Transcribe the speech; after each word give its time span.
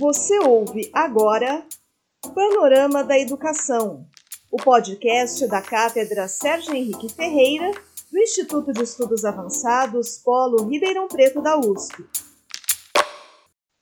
Você 0.00 0.38
ouve 0.46 0.90
agora 0.94 1.64
Panorama 2.34 3.02
da 3.02 3.18
Educação, 3.18 4.06
o 4.50 4.56
podcast 4.56 5.46
da 5.48 5.60
Cátedra 5.60 6.28
Sérgio 6.28 6.72
Henrique 6.72 7.08
Ferreira, 7.08 7.70
do 8.12 8.18
Instituto 8.18 8.72
de 8.72 8.84
Estudos 8.84 9.24
Avançados 9.24 10.18
Polo 10.18 10.68
Ribeirão 10.68 11.08
Preto 11.08 11.42
da 11.42 11.58
USP. 11.58 12.06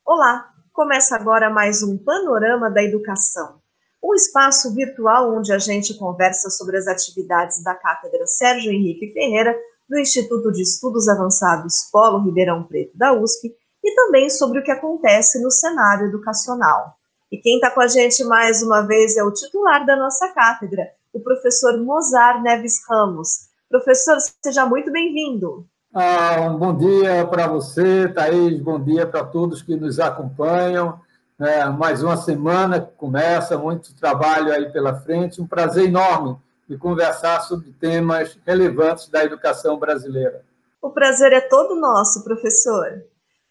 Olá, 0.04 0.48
começa 0.72 1.14
agora 1.14 1.50
mais 1.50 1.82
um 1.82 1.98
Panorama 1.98 2.70
da 2.70 2.82
Educação, 2.82 3.60
um 4.02 4.14
espaço 4.14 4.74
virtual 4.74 5.36
onde 5.36 5.52
a 5.52 5.58
gente 5.58 5.98
conversa 5.98 6.48
sobre 6.48 6.78
as 6.78 6.86
atividades 6.86 7.62
da 7.62 7.74
Cátedra 7.74 8.26
Sérgio 8.26 8.72
Henrique 8.72 9.12
Ferreira, 9.12 9.54
do 9.88 9.98
Instituto 9.98 10.50
de 10.50 10.62
Estudos 10.62 11.08
Avançados 11.08 11.88
Polo 11.92 12.24
Ribeirão 12.24 12.62
Preto 12.64 12.96
da 12.96 13.12
USP 13.12 13.54
e 13.82 13.94
também 13.94 14.28
sobre 14.28 14.58
o 14.58 14.64
que 14.64 14.70
acontece 14.70 15.40
no 15.40 15.50
cenário 15.50 16.06
educacional. 16.06 16.96
E 17.30 17.38
quem 17.38 17.56
está 17.56 17.70
com 17.70 17.80
a 17.80 17.86
gente 17.86 18.24
mais 18.24 18.62
uma 18.62 18.82
vez 18.82 19.16
é 19.16 19.22
o 19.22 19.32
titular 19.32 19.84
da 19.86 19.96
nossa 19.96 20.28
cátedra, 20.28 20.88
o 21.12 21.20
professor 21.20 21.78
Mozar 21.78 22.42
Neves 22.42 22.80
Ramos. 22.88 23.48
Professor, 23.68 24.16
seja 24.42 24.66
muito 24.66 24.92
bem-vindo. 24.92 25.66
Ah, 25.94 26.42
um 26.50 26.58
bom 26.58 26.76
dia 26.76 27.26
para 27.26 27.46
você, 27.46 28.08
Thaís, 28.08 28.60
bom 28.60 28.78
dia 28.78 29.06
para 29.06 29.24
todos 29.24 29.62
que 29.62 29.76
nos 29.76 29.98
acompanham. 29.98 31.00
É, 31.38 31.64
mais 31.66 32.02
uma 32.02 32.16
semana 32.16 32.80
que 32.80 32.92
começa, 32.96 33.58
muito 33.58 33.94
trabalho 33.94 34.52
aí 34.52 34.70
pela 34.72 34.94
frente, 34.94 35.40
um 35.40 35.46
prazer 35.46 35.84
enorme 35.84 36.36
de 36.68 36.76
conversar 36.76 37.40
sobre 37.42 37.72
temas 37.72 38.38
relevantes 38.46 39.08
da 39.08 39.24
educação 39.24 39.78
brasileira. 39.78 40.44
O 40.82 40.90
prazer 40.90 41.32
é 41.32 41.40
todo 41.40 41.80
nosso, 41.80 42.22
professor. 42.24 43.04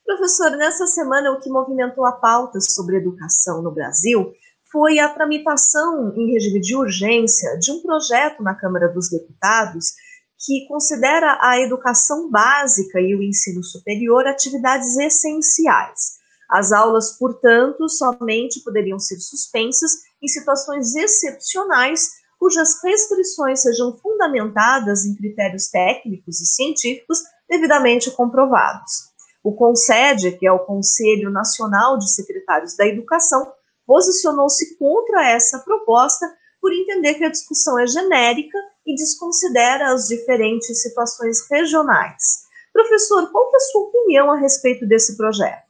Professor, 0.06 0.52
nessa 0.52 0.86
semana 0.86 1.32
o 1.32 1.40
que 1.40 1.50
movimentou 1.50 2.06
a 2.06 2.12
pauta 2.12 2.60
sobre 2.62 2.98
educação 2.98 3.62
no 3.62 3.72
Brasil 3.72 4.34
foi 4.72 5.00
a 5.00 5.10
tramitação 5.10 6.14
em 6.16 6.34
regime 6.34 6.60
de 6.60 6.76
urgência 6.76 7.58
de 7.58 7.72
um 7.72 7.82
projeto 7.82 8.44
na 8.44 8.54
Câmara 8.54 8.90
dos 8.90 9.10
Deputados 9.10 9.94
que 10.38 10.68
considera 10.68 11.40
a 11.42 11.60
educação 11.60 12.30
básica 12.30 13.00
e 13.00 13.16
o 13.16 13.24
ensino 13.24 13.64
superior 13.64 14.28
atividades 14.28 14.98
essenciais. 14.98 16.16
As 16.50 16.72
aulas, 16.72 17.18
portanto, 17.18 17.90
somente 17.90 18.62
poderiam 18.64 19.00
ser 19.00 19.18
suspensas 19.18 19.92
em 20.22 20.28
situações 20.28 20.94
excepcionais 20.94 22.10
cujas 22.40 22.82
restrições 22.84 23.62
sejam 23.62 23.98
fundamentadas 23.98 25.06
em 25.06 25.16
critérios 25.16 25.68
técnicos 25.70 26.40
e 26.42 26.46
científicos 26.46 27.20
devidamente 27.50 28.12
comprovados. 28.12 29.14
O 29.44 29.54
CONSED, 29.54 30.38
que 30.38 30.48
é 30.48 30.52
o 30.52 30.66
Conselho 30.66 31.30
Nacional 31.30 31.98
de 31.98 32.12
Secretários 32.14 32.76
da 32.76 32.88
Educação, 32.88 33.52
posicionou-se 33.86 34.76
contra 34.78 35.30
essa 35.30 35.60
proposta 35.60 36.26
por 36.60 36.74
entender 36.74 37.14
que 37.14 37.24
a 37.24 37.30
discussão 37.30 37.78
é 37.78 37.86
genérica 37.86 38.58
e 38.86 38.96
desconsidera 38.96 39.94
as 39.94 40.08
diferentes 40.08 40.82
situações 40.82 41.48
regionais. 41.50 42.46
Professor, 42.74 43.32
qual 43.32 43.52
é 43.54 43.56
a 43.56 43.60
sua 43.60 43.82
opinião 43.84 44.32
a 44.32 44.38
respeito 44.38 44.88
desse 44.88 45.16
projeto? 45.16 45.65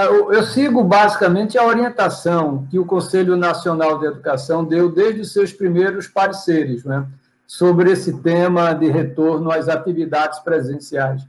Eu, 0.00 0.32
eu 0.32 0.44
sigo 0.44 0.84
basicamente 0.84 1.58
a 1.58 1.64
orientação 1.64 2.64
que 2.70 2.78
o 2.78 2.84
Conselho 2.84 3.36
Nacional 3.36 3.98
de 3.98 4.06
Educação 4.06 4.64
deu 4.64 4.88
desde 4.88 5.22
os 5.22 5.32
seus 5.32 5.52
primeiros 5.52 6.06
pareceres 6.06 6.84
né, 6.84 7.04
sobre 7.48 7.90
esse 7.90 8.16
tema 8.18 8.72
de 8.74 8.86
retorno 8.86 9.50
às 9.50 9.68
atividades 9.68 10.38
presenciais. 10.38 11.26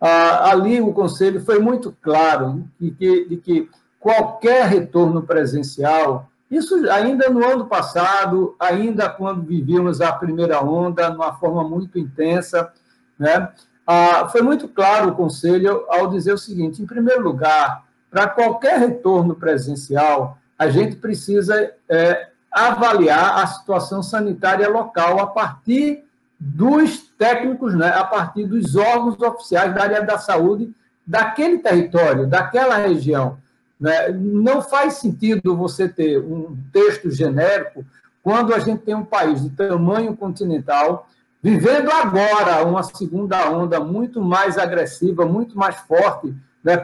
Ah, 0.00 0.50
ali 0.50 0.80
o 0.80 0.92
Conselho 0.92 1.40
foi 1.44 1.60
muito 1.60 1.96
claro 2.02 2.64
de 2.80 2.90
que, 2.90 3.28
de 3.28 3.36
que 3.36 3.70
qualquer 4.00 4.66
retorno 4.66 5.22
presencial, 5.22 6.28
isso 6.50 6.74
ainda 6.90 7.30
no 7.30 7.46
ano 7.46 7.66
passado, 7.66 8.56
ainda 8.58 9.08
quando 9.08 9.42
vivíamos 9.42 10.00
a 10.00 10.12
primeira 10.12 10.60
onda, 10.60 11.08
de 11.08 11.14
uma 11.14 11.34
forma 11.34 11.62
muito 11.62 11.96
intensa, 12.00 12.72
né? 13.16 13.48
Ah, 13.86 14.28
foi 14.28 14.42
muito 14.42 14.66
claro 14.66 15.10
o 15.10 15.14
Conselho 15.14 15.84
ao 15.88 16.08
dizer 16.08 16.32
o 16.32 16.38
seguinte: 16.38 16.82
em 16.82 16.86
primeiro 16.86 17.22
lugar, 17.22 17.86
para 18.10 18.28
qualquer 18.28 18.78
retorno 18.78 19.34
presencial, 19.34 20.38
a 20.58 20.68
gente 20.68 20.96
precisa 20.96 21.72
é, 21.88 22.28
avaliar 22.50 23.38
a 23.38 23.46
situação 23.46 24.02
sanitária 24.02 24.68
local 24.68 25.20
a 25.20 25.26
partir 25.26 26.04
dos 26.38 26.98
técnicos, 27.18 27.74
né, 27.74 27.88
a 27.88 28.04
partir 28.04 28.46
dos 28.46 28.76
órgãos 28.76 29.20
oficiais 29.20 29.74
da 29.74 29.82
área 29.82 30.02
da 30.02 30.18
saúde 30.18 30.72
daquele 31.06 31.58
território, 31.58 32.26
daquela 32.26 32.76
região. 32.76 33.38
Né? 33.80 34.08
Não 34.10 34.62
faz 34.62 34.94
sentido 34.94 35.56
você 35.56 35.88
ter 35.88 36.18
um 36.18 36.56
texto 36.72 37.10
genérico 37.10 37.84
quando 38.22 38.54
a 38.54 38.58
gente 38.58 38.82
tem 38.82 38.94
um 38.94 39.04
país 39.04 39.42
de 39.42 39.50
tamanho 39.50 40.16
continental 40.16 41.08
vivendo 41.42 41.90
agora 41.90 42.64
uma 42.64 42.82
segunda 42.82 43.50
onda 43.50 43.80
muito 43.80 44.20
mais 44.20 44.58
agressiva, 44.58 45.24
muito 45.24 45.56
mais 45.56 45.76
forte, 45.76 46.34
né? 46.62 46.76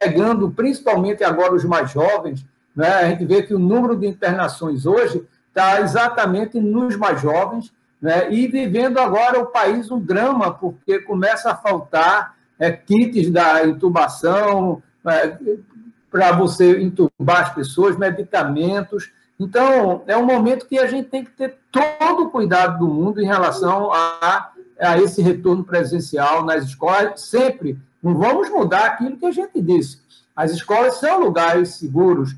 Pegando 0.00 0.50
principalmente 0.50 1.22
agora 1.22 1.54
os 1.54 1.64
mais 1.64 1.90
jovens. 1.90 2.44
Né? 2.74 2.88
A 2.88 3.08
gente 3.10 3.26
vê 3.26 3.42
que 3.42 3.54
o 3.54 3.58
número 3.58 3.94
de 3.94 4.06
internações 4.06 4.86
hoje 4.86 5.22
está 5.48 5.80
exatamente 5.80 6.58
nos 6.58 6.96
mais 6.96 7.20
jovens, 7.20 7.72
né? 8.00 8.32
E 8.32 8.46
vivendo 8.46 8.98
agora 8.98 9.38
o 9.38 9.46
país 9.46 9.90
um 9.90 10.00
drama, 10.00 10.54
porque 10.54 11.00
começa 11.00 11.50
a 11.50 11.56
faltar 11.56 12.34
é, 12.58 12.70
kits 12.70 13.30
da 13.30 13.66
intubação, 13.66 14.82
é, 15.06 15.36
para 16.10 16.32
você 16.32 16.80
intubar 16.80 17.42
as 17.42 17.54
pessoas, 17.54 17.98
medicamentos. 17.98 19.10
Então, 19.38 20.02
é 20.06 20.16
um 20.16 20.24
momento 20.24 20.66
que 20.66 20.78
a 20.78 20.86
gente 20.86 21.08
tem 21.08 21.24
que 21.24 21.30
ter 21.30 21.58
todo 21.70 22.24
o 22.24 22.30
cuidado 22.30 22.78
do 22.78 22.88
mundo 22.88 23.20
em 23.20 23.26
relação 23.26 23.92
a, 23.92 24.50
a 24.78 24.98
esse 24.98 25.22
retorno 25.22 25.62
presencial 25.62 26.44
nas 26.44 26.64
escolas, 26.64 27.20
sempre. 27.20 27.78
Não 28.02 28.16
vamos 28.16 28.48
mudar 28.50 28.86
aquilo 28.86 29.16
que 29.16 29.26
a 29.26 29.32
gente 29.32 29.60
disse. 29.60 30.00
As 30.34 30.50
escolas 30.52 30.94
são 30.94 31.20
lugares 31.20 31.74
seguros. 31.74 32.34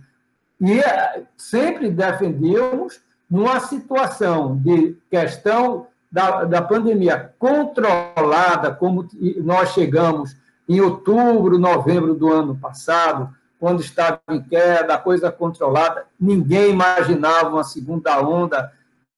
E 0.60 0.80
é, 0.80 1.22
sempre 1.36 1.90
defendemos 1.90 3.00
numa 3.30 3.60
situação 3.60 4.58
de 4.58 4.96
questão 5.10 5.86
da, 6.10 6.44
da 6.44 6.60
pandemia 6.60 7.32
controlada, 7.38 8.72
como 8.72 9.08
nós 9.38 9.70
chegamos 9.70 10.36
em 10.68 10.80
outubro, 10.80 11.58
novembro 11.58 12.14
do 12.14 12.30
ano 12.30 12.56
passado, 12.56 13.34
quando 13.58 13.80
estava 13.80 14.20
em 14.28 14.42
queda, 14.42 14.98
coisa 14.98 15.30
controlada, 15.30 16.04
ninguém 16.20 16.70
imaginava 16.70 17.48
uma 17.48 17.64
segunda 17.64 18.20
onda. 18.20 18.72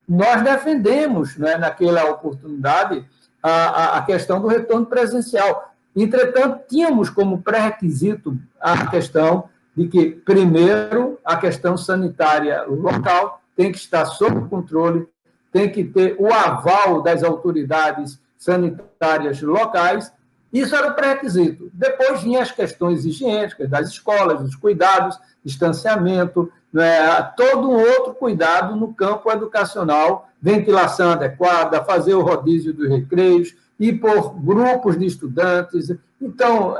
Nós 0.06 0.42
defendemos, 0.42 1.36
né, 1.36 1.56
naquela 1.56 2.04
oportunidade, 2.10 3.04
a, 3.42 3.98
a 3.98 4.02
questão 4.02 4.40
do 4.40 4.46
retorno 4.46 4.86
presencial. 4.86 5.73
Entretanto, 5.94 6.64
tínhamos 6.68 7.08
como 7.08 7.42
pré-requisito 7.42 8.36
a 8.60 8.86
questão 8.88 9.48
de 9.76 9.88
que, 9.88 10.10
primeiro, 10.10 11.18
a 11.24 11.36
questão 11.36 11.76
sanitária 11.76 12.64
local 12.64 13.40
tem 13.56 13.70
que 13.70 13.78
estar 13.78 14.04
sob 14.06 14.48
controle, 14.48 15.08
tem 15.52 15.70
que 15.70 15.84
ter 15.84 16.16
o 16.18 16.32
aval 16.32 17.00
das 17.00 17.22
autoridades 17.22 18.20
sanitárias 18.36 19.40
locais. 19.40 20.12
Isso 20.52 20.74
era 20.74 20.88
o 20.88 20.94
pré-requisito. 20.94 21.70
Depois 21.72 22.22
vinham 22.22 22.42
as 22.42 22.50
questões 22.50 23.04
higiênicas 23.04 23.68
das 23.68 23.88
escolas, 23.88 24.40
os 24.40 24.56
cuidados, 24.56 25.18
distanciamento, 25.44 26.52
né, 26.72 27.22
todo 27.36 27.70
um 27.70 27.74
outro 27.74 28.14
cuidado 28.14 28.74
no 28.74 28.92
campo 28.92 29.30
educacional, 29.30 30.28
ventilação 30.42 31.12
adequada, 31.12 31.84
fazer 31.84 32.14
o 32.14 32.22
rodízio 32.22 32.72
dos 32.72 32.88
recreios, 32.88 33.54
ir 33.78 33.94
por 33.94 34.34
grupos 34.40 34.98
de 34.98 35.06
estudantes. 35.06 35.94
Então, 36.20 36.76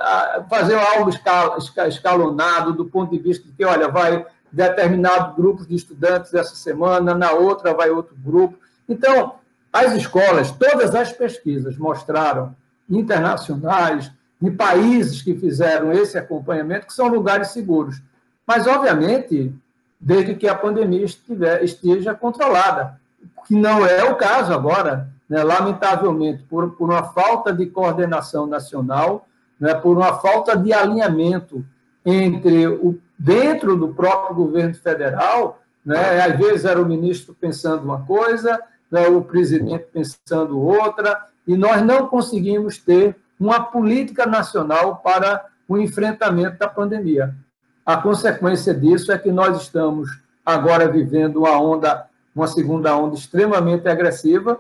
fazer 0.49 0.77
algo 0.77 1.11
escalonado 1.89 2.73
do 2.73 2.85
ponto 2.85 3.11
de 3.11 3.19
vista 3.19 3.47
de 3.47 3.53
que, 3.53 3.65
olha, 3.65 3.89
vai 3.89 4.25
determinado 4.51 5.35
grupo 5.35 5.67
de 5.67 5.75
estudantes 5.75 6.33
essa 6.33 6.55
semana, 6.55 7.15
na 7.15 7.33
outra 7.33 7.75
vai 7.75 7.91
outro 7.91 8.15
grupo. 8.17 8.57
Então, 8.89 9.35
as 9.73 9.93
escolas, 9.93 10.53
todas 10.53 10.95
as 10.95 11.13
pesquisas 11.13 11.77
mostraram, 11.77 12.55
internacionais, 12.89 14.13
de 14.41 14.51
países 14.51 15.23
que 15.23 15.35
fizeram 15.35 15.91
esse 15.93 16.19
acompanhamento, 16.19 16.87
que 16.87 16.93
são 16.93 17.09
lugares 17.09 17.49
seguros. 17.49 18.01
Mas, 18.47 18.67
obviamente, 18.67 19.53
desde 19.99 20.35
que 20.35 20.47
a 20.47 20.55
pandemia 20.55 21.05
estiver, 21.05 21.65
esteja 21.65 22.15
controlada, 22.15 23.01
que 23.47 23.55
não 23.55 23.85
é 23.85 24.05
o 24.05 24.17
caso 24.17 24.53
agora, 24.53 25.09
né? 25.35 25.43
lamentavelmente, 25.43 26.45
por, 26.45 26.71
por 26.77 26.91
uma 26.91 27.03
falta 27.03 27.53
de 27.53 27.67
coordenação 27.67 28.47
nacional, 28.47 29.27
né? 29.59 29.75
por 29.75 29.97
uma 29.97 30.15
falta 30.21 30.57
de 30.57 30.73
alinhamento 30.73 31.65
entre 32.07 32.69
o 32.69 32.97
dentro 33.19 33.77
do 33.77 33.89
próprio 33.89 34.37
governo 34.37 34.75
federal, 34.75 35.61
né, 35.85 36.21
às 36.21 36.37
vezes 36.37 36.65
era 36.65 36.81
o 36.81 36.87
ministro 36.87 37.35
pensando 37.39 37.85
uma 37.85 38.05
coisa, 38.05 38.61
né, 38.91 39.07
o 39.09 39.23
presidente 39.23 39.87
pensando 39.93 40.61
outra, 40.61 41.27
e 41.47 41.57
nós 41.57 41.83
não 41.83 42.09
conseguimos 42.09 42.79
ter 42.79 43.17
uma 43.39 43.61
política 43.61 44.27
nacional 44.27 44.97
para 44.97 45.47
o 45.69 45.79
enfrentamento 45.79 46.59
da 46.59 46.69
pandemia. 46.69 47.35
A 47.85 47.97
consequência 47.97 48.75
disso 48.75 49.13
é 49.13 49.19
que 49.19 49.31
nós 49.31 49.63
estamos 49.63 50.11
agora 50.45 50.89
vivendo 50.89 51.41
uma 51.41 51.59
onda, 51.61 52.07
uma 52.35 52.47
segunda 52.47 52.97
onda 52.97 53.15
extremamente 53.15 53.89
agressiva, 53.89 54.59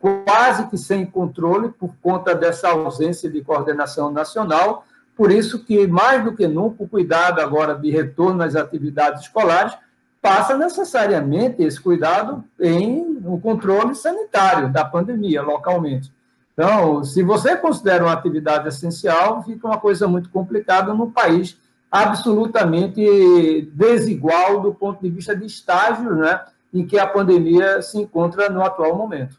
quase 0.00 0.66
que 0.68 0.78
sem 0.78 1.04
controle 1.04 1.68
por 1.68 1.94
conta 2.02 2.34
dessa 2.34 2.70
ausência 2.70 3.30
de 3.30 3.42
coordenação 3.42 4.10
nacional. 4.10 4.84
Por 5.14 5.30
isso 5.30 5.62
que, 5.62 5.86
mais 5.86 6.24
do 6.24 6.34
que 6.34 6.48
nunca, 6.48 6.82
o 6.82 6.88
cuidado 6.88 7.40
agora 7.40 7.74
de 7.74 7.90
retorno 7.90 8.42
às 8.42 8.56
atividades 8.56 9.22
escolares 9.22 9.76
passa 10.22 10.56
necessariamente 10.56 11.62
esse 11.62 11.80
cuidado 11.80 12.42
em 12.58 13.20
um 13.24 13.38
controle 13.38 13.94
sanitário 13.94 14.72
da 14.72 14.84
pandemia 14.84 15.42
localmente. 15.42 16.12
Então, 16.52 17.04
se 17.04 17.22
você 17.22 17.56
considera 17.56 18.04
uma 18.04 18.12
atividade 18.12 18.68
essencial, 18.68 19.42
fica 19.42 19.66
uma 19.66 19.78
coisa 19.78 20.08
muito 20.08 20.30
complicada 20.30 20.92
num 20.92 21.10
país 21.10 21.58
absolutamente 21.90 23.70
desigual 23.72 24.60
do 24.60 24.72
ponto 24.72 25.02
de 25.02 25.10
vista 25.10 25.34
de 25.34 25.44
estágios 25.44 26.16
né, 26.16 26.40
em 26.72 26.86
que 26.86 26.98
a 26.98 27.06
pandemia 27.06 27.82
se 27.82 27.98
encontra 27.98 28.48
no 28.48 28.62
atual 28.62 28.94
momento. 28.94 29.36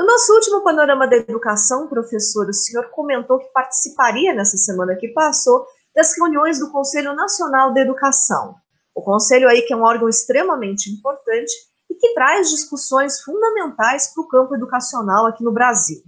No 0.00 0.06
nosso 0.06 0.32
último 0.32 0.62
panorama 0.62 1.06
da 1.06 1.16
educação, 1.16 1.86
professor, 1.86 2.48
o 2.48 2.54
senhor 2.54 2.88
comentou 2.88 3.38
que 3.38 3.52
participaria 3.52 4.32
nessa 4.32 4.56
semana 4.56 4.96
que 4.96 5.08
passou 5.08 5.66
das 5.94 6.16
reuniões 6.16 6.58
do 6.58 6.70
Conselho 6.70 7.14
Nacional 7.14 7.74
da 7.74 7.82
Educação. 7.82 8.54
O 8.94 9.02
conselho 9.02 9.46
aí 9.46 9.60
que 9.60 9.74
é 9.74 9.76
um 9.76 9.82
órgão 9.82 10.08
extremamente 10.08 10.88
importante 10.88 11.52
e 11.90 11.94
que 11.94 12.14
traz 12.14 12.48
discussões 12.48 13.20
fundamentais 13.20 14.06
para 14.14 14.22
o 14.22 14.26
campo 14.26 14.54
educacional 14.54 15.26
aqui 15.26 15.44
no 15.44 15.52
Brasil. 15.52 16.02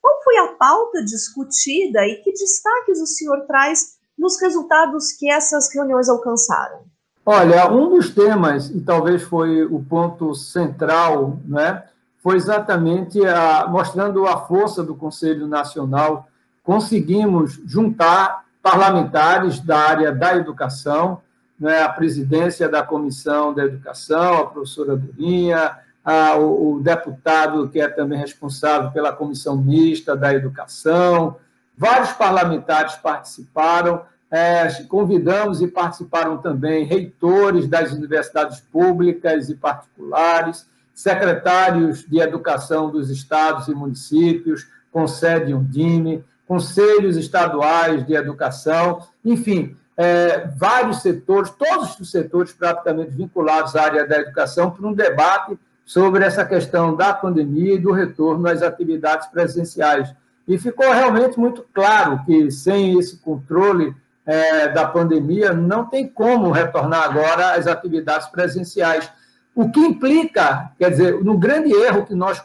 Qual 0.00 0.18
foi 0.24 0.38
a 0.38 0.54
pauta 0.54 1.04
discutida 1.04 2.06
e 2.06 2.22
que 2.22 2.32
destaques 2.32 3.02
o 3.02 3.06
senhor 3.06 3.42
traz 3.42 3.98
nos 4.16 4.40
resultados 4.40 5.12
que 5.12 5.30
essas 5.30 5.68
reuniões 5.74 6.08
alcançaram? 6.08 6.86
Olha, 7.26 7.70
um 7.70 7.90
dos 7.90 8.14
temas, 8.14 8.70
e 8.70 8.80
talvez 8.80 9.22
foi 9.24 9.62
o 9.62 9.84
ponto 9.84 10.34
central, 10.34 11.38
né, 11.44 11.84
foi 12.22 12.36
exatamente 12.36 13.24
a, 13.24 13.66
mostrando 13.68 14.26
a 14.26 14.38
força 14.38 14.82
do 14.82 14.94
Conselho 14.94 15.46
Nacional. 15.46 16.28
Conseguimos 16.62 17.60
juntar 17.66 18.44
parlamentares 18.62 19.60
da 19.60 19.78
área 19.78 20.12
da 20.12 20.34
educação, 20.34 21.22
né, 21.58 21.82
a 21.82 21.88
presidência 21.88 22.68
da 22.68 22.82
Comissão 22.82 23.54
da 23.54 23.64
Educação, 23.64 24.38
a 24.38 24.46
professora 24.46 24.96
Durinha, 24.96 25.78
a, 26.04 26.36
o, 26.36 26.74
o, 26.74 26.80
deputado 26.80 27.68
que 27.68 27.80
é 27.80 27.88
também 27.88 28.18
responsável 28.18 28.90
pela 28.90 29.12
Comissão 29.12 29.56
Mista 29.56 30.16
da 30.16 30.34
Educação, 30.34 31.36
vários 31.76 32.12
parlamentares 32.12 32.94
participaram, 32.96 34.02
é, 34.30 34.68
convidamos 34.88 35.60
e 35.62 35.68
participaram 35.68 36.38
também 36.38 36.84
reitores 36.84 37.66
das 37.66 37.92
universidades 37.92 38.60
públicas 38.60 39.48
e 39.48 39.54
particulares, 39.54 40.66
secretários 40.96 42.06
de 42.08 42.18
educação 42.18 42.90
dos 42.90 43.10
estados 43.10 43.68
e 43.68 43.74
municípios, 43.74 44.66
com 44.90 45.06
sede 45.06 45.52
Undime, 45.52 46.24
conselhos 46.48 47.18
estaduais 47.18 48.06
de 48.06 48.14
educação, 48.14 49.06
enfim, 49.22 49.76
é, 49.94 50.46
vários 50.56 51.02
setores, 51.02 51.50
todos 51.50 52.00
os 52.00 52.10
setores 52.10 52.50
praticamente 52.50 53.10
vinculados 53.10 53.76
à 53.76 53.82
área 53.82 54.08
da 54.08 54.16
educação, 54.16 54.70
para 54.70 54.86
um 54.86 54.94
debate 54.94 55.58
sobre 55.84 56.24
essa 56.24 56.46
questão 56.46 56.96
da 56.96 57.12
pandemia 57.12 57.74
e 57.74 57.78
do 57.78 57.92
retorno 57.92 58.48
às 58.48 58.62
atividades 58.62 59.26
presenciais. 59.26 60.14
E 60.48 60.56
ficou 60.56 60.90
realmente 60.90 61.38
muito 61.38 61.62
claro 61.74 62.22
que, 62.24 62.50
sem 62.50 62.98
esse 62.98 63.18
controle 63.18 63.94
é, 64.24 64.68
da 64.68 64.86
pandemia, 64.86 65.52
não 65.52 65.84
tem 65.84 66.08
como 66.08 66.50
retornar 66.50 67.04
agora 67.04 67.52
às 67.52 67.66
atividades 67.66 68.28
presenciais. 68.28 69.10
O 69.56 69.70
que 69.70 69.80
implica, 69.80 70.70
quer 70.78 70.90
dizer, 70.90 71.24
no 71.24 71.38
grande 71.38 71.72
erro 71.72 72.04
que 72.04 72.14
nós 72.14 72.44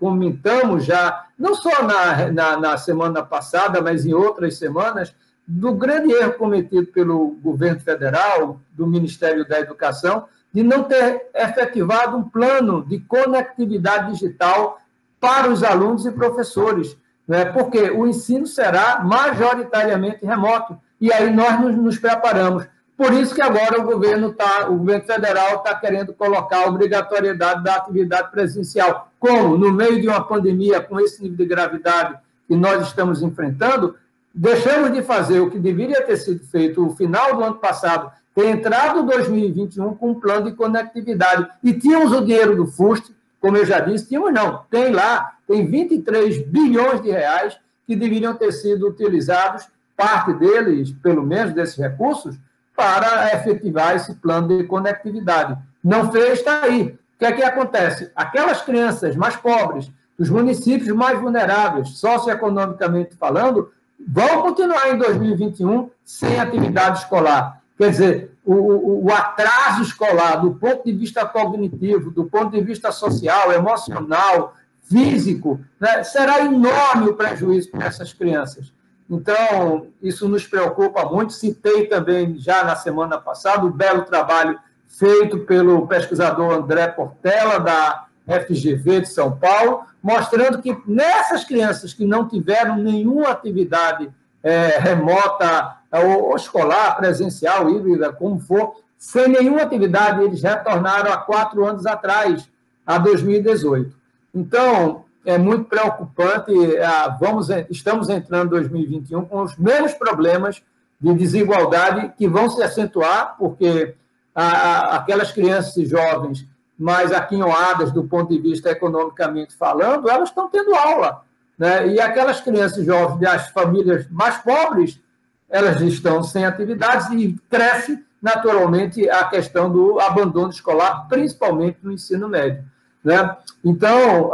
comentamos 0.00 0.86
já, 0.86 1.26
não 1.38 1.54
só 1.54 1.82
na, 1.82 2.32
na, 2.32 2.56
na 2.56 2.76
semana 2.78 3.22
passada, 3.22 3.82
mas 3.82 4.06
em 4.06 4.14
outras 4.14 4.56
semanas, 4.56 5.14
do 5.46 5.74
grande 5.74 6.10
erro 6.14 6.32
cometido 6.32 6.86
pelo 6.86 7.36
governo 7.42 7.78
federal, 7.80 8.58
do 8.72 8.86
Ministério 8.86 9.46
da 9.46 9.60
Educação, 9.60 10.24
de 10.50 10.62
não 10.62 10.84
ter 10.84 11.26
efetivado 11.34 12.16
um 12.16 12.24
plano 12.24 12.82
de 12.86 13.00
conectividade 13.00 14.12
digital 14.12 14.78
para 15.20 15.50
os 15.50 15.62
alunos 15.62 16.06
e 16.06 16.10
professores, 16.10 16.96
né? 17.28 17.44
porque 17.44 17.90
o 17.90 18.06
ensino 18.06 18.46
será 18.46 19.04
majoritariamente 19.04 20.24
remoto, 20.24 20.78
e 20.98 21.12
aí 21.12 21.30
nós 21.30 21.60
nos, 21.60 21.76
nos 21.76 21.98
preparamos. 21.98 22.66
Por 22.96 23.12
isso 23.12 23.34
que 23.34 23.42
agora 23.42 23.78
o 23.78 23.84
governo 23.84 24.32
tá, 24.32 24.68
o 24.70 24.78
governo 24.78 25.04
federal 25.04 25.56
está 25.56 25.74
querendo 25.74 26.14
colocar 26.14 26.64
a 26.64 26.68
obrigatoriedade 26.68 27.62
da 27.62 27.76
atividade 27.76 28.30
presencial. 28.30 29.10
Como? 29.20 29.58
No 29.58 29.70
meio 29.70 30.00
de 30.00 30.08
uma 30.08 30.24
pandemia 30.24 30.80
com 30.80 30.98
esse 30.98 31.22
nível 31.22 31.36
de 31.36 31.44
gravidade 31.44 32.16
que 32.48 32.56
nós 32.56 32.86
estamos 32.86 33.22
enfrentando, 33.22 33.96
deixamos 34.34 34.92
de 34.92 35.02
fazer 35.02 35.40
o 35.40 35.50
que 35.50 35.58
deveria 35.58 36.02
ter 36.02 36.16
sido 36.16 36.42
feito 36.46 36.80
no 36.80 36.96
final 36.96 37.36
do 37.36 37.44
ano 37.44 37.56
passado, 37.56 38.10
ter 38.34 38.46
entrado 38.46 39.02
2021 39.04 39.94
com 39.94 40.12
um 40.12 40.20
plano 40.20 40.50
de 40.50 40.56
conectividade. 40.56 41.48
E 41.62 41.74
tínhamos 41.74 42.12
o 42.12 42.24
dinheiro 42.24 42.56
do 42.56 42.66
FUST, 42.66 43.14
como 43.40 43.58
eu 43.58 43.66
já 43.66 43.78
disse, 43.80 44.08
tínhamos 44.08 44.32
não, 44.32 44.62
tem 44.70 44.90
lá, 44.90 45.34
tem 45.46 45.66
23 45.66 46.46
bilhões 46.46 47.02
de 47.02 47.10
reais 47.10 47.58
que 47.86 47.94
deveriam 47.94 48.34
ter 48.34 48.52
sido 48.52 48.88
utilizados, 48.88 49.66
parte 49.96 50.32
deles, 50.32 50.92
pelo 51.02 51.22
menos 51.22 51.54
desses 51.54 51.76
recursos, 51.76 52.36
para 52.76 53.34
efetivar 53.34 53.96
esse 53.96 54.14
plano 54.14 54.48
de 54.48 54.64
conectividade. 54.64 55.56
Não 55.82 56.12
fez, 56.12 56.40
está 56.40 56.62
aí. 56.62 56.82
O 56.82 57.18
que 57.18 57.24
é 57.24 57.32
que 57.32 57.42
acontece? 57.42 58.10
Aquelas 58.14 58.60
crianças 58.60 59.16
mais 59.16 59.34
pobres, 59.36 59.90
os 60.18 60.28
municípios 60.28 60.94
mais 60.94 61.18
vulneráveis, 61.18 61.98
socioeconomicamente 61.98 63.16
falando, 63.16 63.72
vão 64.06 64.42
continuar 64.42 64.90
em 64.90 64.98
2021 64.98 65.90
sem 66.04 66.38
atividade 66.38 66.98
escolar. 66.98 67.62
Quer 67.78 67.90
dizer, 67.90 68.30
o, 68.44 68.54
o, 68.54 69.04
o, 69.06 69.12
atraso 69.12 69.82
escolar, 69.82 70.36
do 70.36 70.54
ponto 70.54 70.84
de 70.84 70.92
vista 70.92 71.26
cognitivo, 71.26 72.10
do 72.10 72.24
ponto 72.24 72.50
de 72.50 72.60
vista 72.60 72.92
social, 72.92 73.52
emocional, 73.52 74.54
físico, 74.82 75.60
né, 75.80 76.02
será 76.04 76.40
enorme 76.44 77.08
o 77.08 77.14
prejuízo 77.14 77.70
para 77.70 77.86
essas 77.86 78.12
crianças. 78.12 78.72
Então, 79.08 79.86
isso 80.02 80.28
nos 80.28 80.46
preocupa 80.46 81.04
muito. 81.04 81.32
Citei 81.32 81.86
também, 81.86 82.36
já 82.38 82.64
na 82.64 82.74
semana 82.74 83.18
passada, 83.18 83.64
o 83.64 83.70
belo 83.70 84.02
trabalho 84.02 84.58
feito 84.88 85.38
pelo 85.40 85.86
pesquisador 85.86 86.52
André 86.52 86.88
Portela, 86.88 87.58
da 87.58 88.06
FGV 88.26 89.02
de 89.02 89.08
São 89.08 89.36
Paulo, 89.36 89.82
mostrando 90.02 90.60
que 90.60 90.76
nessas 90.86 91.44
crianças 91.44 91.94
que 91.94 92.04
não 92.04 92.28
tiveram 92.28 92.76
nenhuma 92.76 93.30
atividade 93.30 94.10
é, 94.42 94.78
remota 94.78 95.76
ou, 95.92 96.30
ou, 96.30 96.36
escolar, 96.36 96.96
presencial, 96.96 97.70
híbrida, 97.70 98.12
como 98.12 98.38
for, 98.40 98.74
sem 98.98 99.28
nenhuma 99.28 99.62
atividade, 99.62 100.22
eles 100.22 100.42
retornaram 100.42 101.12
há 101.12 101.16
quatro 101.18 101.64
anos 101.64 101.86
atrás, 101.86 102.48
a 102.84 102.98
2018. 102.98 103.94
Então, 104.34 105.05
é 105.26 105.36
muito 105.36 105.64
preocupante. 105.64 106.52
É, 106.76 106.88
vamos, 107.20 107.48
estamos 107.68 108.08
entrando 108.08 108.46
em 108.46 108.60
2021 108.60 109.24
com 109.26 109.42
os 109.42 109.56
mesmos 109.56 109.92
problemas 109.92 110.62
de 111.00 111.12
desigualdade 111.12 112.12
que 112.16 112.26
vão 112.26 112.48
se 112.48 112.62
acentuar, 112.62 113.36
porque 113.38 113.94
aquelas 114.34 115.32
crianças 115.32 115.76
e 115.76 115.86
jovens 115.86 116.46
mais 116.78 117.10
aquinhoadas 117.10 117.90
do 117.90 118.04
ponto 118.04 118.30
de 118.30 118.38
vista 118.38 118.70
economicamente 118.70 119.54
falando, 119.56 120.10
elas 120.10 120.28
estão 120.28 120.48
tendo 120.48 120.74
aula. 120.74 121.22
Né? 121.58 121.88
E 121.88 122.00
aquelas 122.00 122.40
crianças 122.40 122.84
jovens 122.84 123.18
das 123.18 123.48
famílias 123.48 124.06
mais 124.10 124.36
pobres, 124.38 125.00
elas 125.48 125.80
estão 125.80 126.22
sem 126.22 126.44
atividades 126.44 127.08
e 127.10 127.34
cresce 127.48 128.04
naturalmente 128.20 129.08
a 129.08 129.24
questão 129.24 129.70
do 129.70 129.98
abandono 130.00 130.50
escolar, 130.50 131.06
principalmente 131.08 131.78
no 131.82 131.92
ensino 131.92 132.28
médio. 132.28 132.64
Né? 133.02 133.36
Então, 133.64 134.32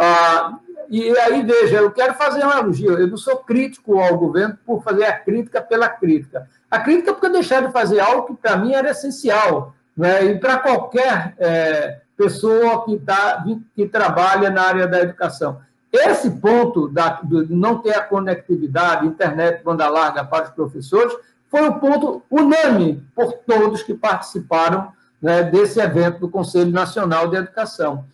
e 1.01 1.19
aí, 1.19 1.43
veja, 1.43 1.79
eu 1.79 1.91
quero 1.91 2.13
fazer 2.15 2.45
uma 2.45 2.59
elogio. 2.59 2.99
Eu 2.99 3.09
não 3.09 3.17
sou 3.17 3.39
crítico 3.39 3.99
ao 3.99 4.19
governo 4.19 4.59
por 4.67 4.83
fazer 4.83 5.05
a 5.05 5.19
crítica 5.19 5.63
pela 5.63 5.89
crítica. 5.89 6.47
A 6.71 6.81
crítica 6.81 7.11
é 7.11 7.15
porque 7.15 7.31
deixar 7.31 7.65
de 7.65 7.73
fazer 7.73 7.99
algo 7.99 8.27
que, 8.27 8.35
para 8.35 8.59
mim, 8.59 8.75
era 8.75 8.91
essencial. 8.91 9.75
Né? 9.97 10.27
E 10.27 10.39
para 10.39 10.59
qualquer 10.59 11.35
é, 11.39 12.01
pessoa 12.15 12.85
que, 12.85 12.99
tá, 12.99 13.43
que 13.75 13.87
trabalha 13.87 14.51
na 14.51 14.63
área 14.63 14.87
da 14.87 15.01
educação. 15.01 15.61
Esse 15.91 16.31
ponto 16.31 16.89
da, 16.89 17.21
de 17.23 17.55
não 17.55 17.79
ter 17.79 17.95
a 17.95 18.03
conectividade, 18.03 19.07
internet, 19.07 19.63
banda 19.63 19.89
larga 19.89 20.23
para 20.23 20.45
os 20.45 20.51
professores, 20.51 21.15
foi 21.51 21.69
um 21.69 21.73
ponto 21.79 22.23
unânime 22.31 23.03
por 23.15 23.33
todos 23.47 23.83
que 23.83 23.95
participaram 23.95 24.93
né, 25.21 25.43
desse 25.43 25.81
evento 25.81 26.21
do 26.21 26.29
Conselho 26.29 26.71
Nacional 26.71 27.29
de 27.29 27.37
Educação. 27.37 28.05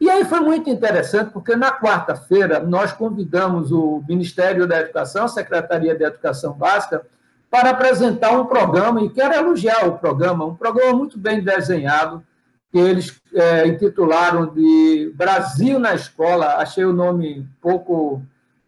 E 0.00 0.08
aí 0.08 0.24
foi 0.24 0.40
muito 0.40 0.70
interessante, 0.70 1.32
porque 1.32 1.56
na 1.56 1.72
quarta-feira 1.72 2.60
nós 2.60 2.92
convidamos 2.92 3.72
o 3.72 4.02
Ministério 4.08 4.66
da 4.66 4.80
Educação, 4.80 5.24
a 5.24 5.28
Secretaria 5.28 5.94
de 5.94 6.04
Educação 6.04 6.52
Básica, 6.52 7.04
para 7.50 7.70
apresentar 7.70 8.30
um 8.32 8.46
programa, 8.46 9.02
e 9.02 9.10
quero 9.10 9.34
elogiar 9.34 9.86
o 9.88 9.98
programa, 9.98 10.44
um 10.44 10.54
programa 10.54 10.96
muito 10.96 11.18
bem 11.18 11.42
desenhado, 11.42 12.22
que 12.70 12.78
eles 12.78 13.18
é, 13.34 13.66
intitularam 13.66 14.46
de 14.46 15.12
Brasil 15.16 15.78
na 15.78 15.94
Escola, 15.94 16.56
achei 16.56 16.84
o 16.84 16.92
nome 16.92 17.48
pouco 17.60 18.22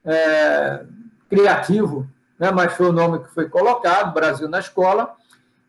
é, 0.05 0.81
criativo, 1.29 2.09
né, 2.39 2.51
mas 2.51 2.73
foi 2.73 2.87
o 2.87 2.93
nome 2.93 3.21
que 3.21 3.35
foi 3.35 3.49
colocado, 3.49 4.15
Brasil 4.15 4.49
na 4.49 4.59
Escola, 4.59 5.15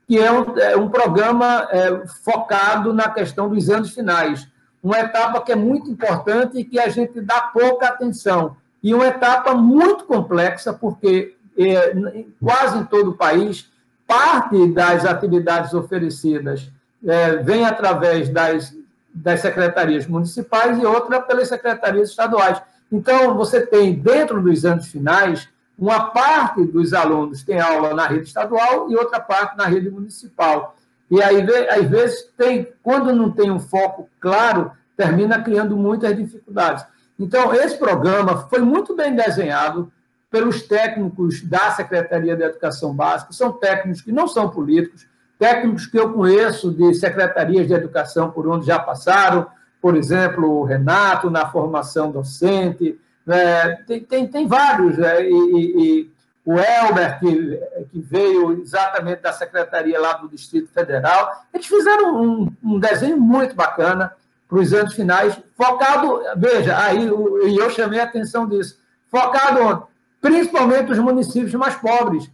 que 0.08 0.18
é 0.18 0.32
um, 0.32 0.58
é 0.58 0.77
um 0.77 0.89
programa 0.89 1.68
é, 1.70 2.08
focado 2.24 2.94
na 2.94 3.10
questão 3.10 3.50
dos 3.50 3.70
anos 3.70 3.91
finais, 3.91 4.48
uma 4.83 5.00
etapa 5.00 5.41
que 5.41 5.51
é 5.51 5.55
muito 5.55 5.89
importante 5.89 6.57
e 6.57 6.63
que 6.63 6.79
a 6.79 6.89
gente 6.89 7.21
dá 7.21 7.41
pouca 7.41 7.88
atenção, 7.88 8.55
e 8.81 8.93
uma 8.93 9.07
etapa 9.07 9.53
muito 9.53 10.05
complexa, 10.05 10.73
porque 10.73 11.35
é, 11.57 11.95
quase 12.43 12.79
em 12.79 12.85
todo 12.85 13.11
o 13.11 13.17
país, 13.17 13.69
parte 14.07 14.67
das 14.67 15.05
atividades 15.05 15.73
oferecidas 15.73 16.71
é, 17.05 17.38
vem 17.38 17.65
através 17.65 18.29
das, 18.29 18.75
das 19.13 19.39
secretarias 19.39 20.07
municipais 20.07 20.79
e 20.79 20.85
outra 20.85 21.21
pelas 21.21 21.47
secretarias 21.47 22.09
estaduais. 22.09 22.61
Então, 22.91 23.35
você 23.35 23.65
tem, 23.65 23.93
dentro 23.93 24.41
dos 24.41 24.65
anos 24.65 24.88
finais, 24.88 25.47
uma 25.77 26.09
parte 26.09 26.63
dos 26.65 26.93
alunos 26.93 27.43
tem 27.43 27.59
aula 27.59 27.93
na 27.93 28.05
rede 28.05 28.27
estadual 28.27 28.91
e 28.91 28.95
outra 28.95 29.19
parte 29.19 29.55
na 29.55 29.65
rede 29.65 29.89
municipal. 29.89 30.75
E 31.12 31.22
aí, 31.22 31.46
às 31.70 31.89
vezes, 31.89 32.24
tem, 32.38 32.72
quando 32.82 33.13
não 33.13 33.30
tem 33.30 33.51
um 33.51 33.60
foco 33.60 34.08
claro, 34.18 34.72
termina 34.96 35.44
criando 35.44 35.75
muitas 35.75 36.15
dificuldades. 36.15 36.86
Então, 37.20 37.53
esse 37.53 37.77
programa 37.77 38.48
foi 38.50 38.62
muito 38.62 38.96
bem 38.96 39.13
desenhado 39.13 39.91
pelos 40.32 40.62
técnicos 40.62 41.41
da 41.44 41.72
Secretaria 41.72 42.36
de 42.38 42.44
Educação 42.44 42.96
Básica, 42.96 43.34
são 43.34 43.51
técnicos 43.51 44.01
que 44.01 44.13
não 44.13 44.25
são 44.25 44.50
políticos, 44.50 45.06
técnicos 45.38 45.86
que 45.86 46.00
eu 46.00 46.13
conheço 46.13 46.72
de 46.72 46.94
secretarias 46.94 47.68
de 47.68 47.74
educação 47.74 48.32
por 48.32 48.48
onde 48.48 48.65
já 48.65 48.80
passaram, 48.80 49.48
por 49.82 49.98
exemplo, 49.98 50.50
o 50.50 50.63
Renato 50.63 51.30
na 51.30 51.46
formação 51.48 52.10
docente, 52.10 52.98
né? 53.25 53.75
tem, 53.86 54.00
tem, 54.00 54.27
tem, 54.27 54.48
vários, 54.48 54.98
né? 54.98 55.22
e, 55.24 55.34
e, 55.34 56.12
o 56.45 56.57
Elber, 56.57 57.19
que, 57.19 57.57
que, 57.91 58.00
veio 58.00 58.62
exatamente 58.62 59.21
da 59.21 59.31
secretaria 59.31 60.00
lá 60.00 60.13
do 60.13 60.27
Distrito 60.27 60.71
Federal, 60.74 61.45
eles 61.53 61.67
fizeram 61.67 62.21
um, 62.21 62.51
um 62.63 62.79
desenho 62.79 63.19
muito 63.19 63.55
bacana 63.55 64.13
para 64.50 64.60
os 64.60 64.74
anos 64.74 64.93
finais, 64.93 65.39
focado, 65.55 66.21
veja, 66.36 66.77
aí 66.77 67.07
e 67.07 67.57
eu 67.57 67.69
chamei 67.69 68.00
a 68.00 68.03
atenção 68.03 68.48
disso, 68.48 68.79
focado 69.10 69.88
principalmente 70.19 70.91
os 70.91 71.00
municípios 71.00 71.53
mais 71.53 71.75
pobres, 71.75 72.29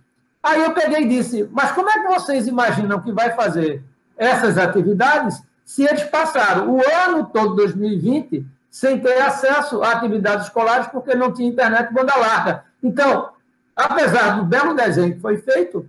Aí 0.47 0.63
eu 0.63 0.73
peguei 0.73 1.01
e 1.01 1.07
disse: 1.09 1.47
Mas 1.51 1.71
como 1.73 1.89
é 1.89 1.99
que 1.99 2.07
vocês 2.07 2.47
imaginam 2.47 3.01
que 3.01 3.11
vai 3.11 3.35
fazer 3.35 3.83
essas 4.17 4.57
atividades 4.57 5.41
se 5.65 5.83
eles 5.83 6.03
passaram 6.03 6.69
o 6.69 6.81
ano 7.05 7.25
todo 7.25 7.55
2020 7.55 8.45
sem 8.71 8.99
ter 8.99 9.21
acesso 9.21 9.81
a 9.83 9.91
atividades 9.91 10.45
escolares 10.45 10.87
porque 10.87 11.15
não 11.15 11.33
tinha 11.33 11.49
internet 11.49 11.93
banda 11.93 12.15
larga? 12.15 12.63
Então, 12.81 13.29
apesar 13.77 14.37
do 14.37 14.45
belo 14.45 14.73
desenho 14.73 15.13
que 15.13 15.21
foi 15.21 15.37
feito, 15.37 15.87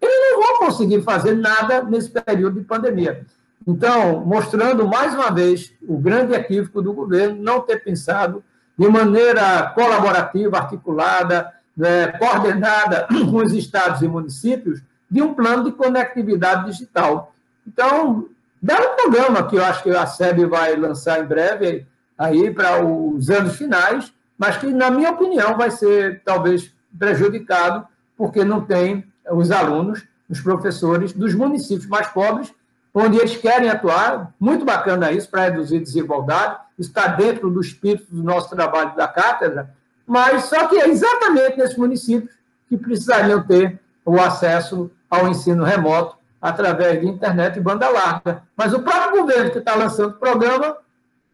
eles 0.00 0.16
não 0.32 0.42
vão 0.42 0.66
conseguir 0.66 1.02
fazer 1.02 1.36
nada 1.36 1.82
nesse 1.84 2.10
período 2.10 2.58
de 2.58 2.66
pandemia. 2.66 3.24
Então, 3.66 4.20
mostrando 4.24 4.86
mais 4.86 5.14
uma 5.14 5.30
vez 5.30 5.72
o 5.86 5.98
grande 5.98 6.34
equívoco 6.34 6.82
do 6.82 6.92
governo 6.92 7.40
não 7.40 7.60
ter 7.60 7.82
pensado 7.84 8.42
de 8.76 8.88
maneira 8.88 9.70
colaborativa, 9.74 10.58
articulada, 10.58 11.52
né, 11.76 12.08
coordenada 12.18 13.06
com 13.30 13.36
os 13.36 13.52
estados 13.52 14.02
e 14.02 14.08
municípios 14.08 14.80
de 15.10 15.22
um 15.22 15.34
plano 15.34 15.64
de 15.64 15.72
conectividade 15.72 16.70
digital. 16.70 17.32
Então, 17.66 18.26
dá 18.60 18.76
um 18.76 18.96
programa 18.96 19.46
que 19.46 19.56
eu 19.56 19.64
acho 19.64 19.82
que 19.82 19.90
a 19.90 20.06
SEB 20.06 20.46
vai 20.46 20.74
lançar 20.76 21.20
em 21.20 21.26
breve 21.26 21.86
aí 22.16 22.50
para 22.52 22.84
os 22.84 23.30
anos 23.30 23.56
finais, 23.56 24.12
mas 24.36 24.56
que, 24.56 24.66
na 24.66 24.90
minha 24.90 25.10
opinião, 25.10 25.56
vai 25.56 25.70
ser 25.70 26.22
talvez 26.24 26.72
prejudicado 26.96 27.86
porque 28.16 28.44
não 28.44 28.60
tem 28.60 29.04
os 29.30 29.50
alunos, 29.50 30.04
os 30.28 30.40
professores 30.40 31.12
dos 31.12 31.34
municípios 31.34 31.86
mais 31.86 32.08
pobres, 32.08 32.52
onde 32.92 33.18
eles 33.18 33.36
querem 33.36 33.68
atuar. 33.68 34.32
Muito 34.38 34.64
bacana 34.64 35.12
isso 35.12 35.30
para 35.30 35.44
reduzir 35.44 35.80
desigualdade. 35.80 36.58
Está 36.78 37.08
dentro 37.08 37.50
do 37.50 37.60
espírito 37.60 38.06
do 38.14 38.22
nosso 38.22 38.50
trabalho 38.50 38.94
da 38.96 39.08
cátedra, 39.08 39.74
mas 40.06 40.44
só 40.44 40.66
que 40.66 40.76
é 40.76 40.88
exatamente 40.88 41.58
nesses 41.58 41.76
municípios 41.76 42.32
que 42.68 42.76
precisariam 42.76 43.42
ter 43.42 43.78
o 44.04 44.18
acesso 44.20 44.90
ao 45.10 45.28
ensino 45.28 45.64
remoto 45.64 46.16
através 46.40 47.00
de 47.00 47.06
internet 47.06 47.56
e 47.56 47.60
banda 47.60 47.88
larga. 47.88 48.42
Mas 48.56 48.72
o 48.72 48.80
próprio 48.80 49.22
governo 49.22 49.50
que 49.50 49.58
está 49.58 49.74
lançando 49.74 50.10
o 50.10 50.18
programa 50.18 50.76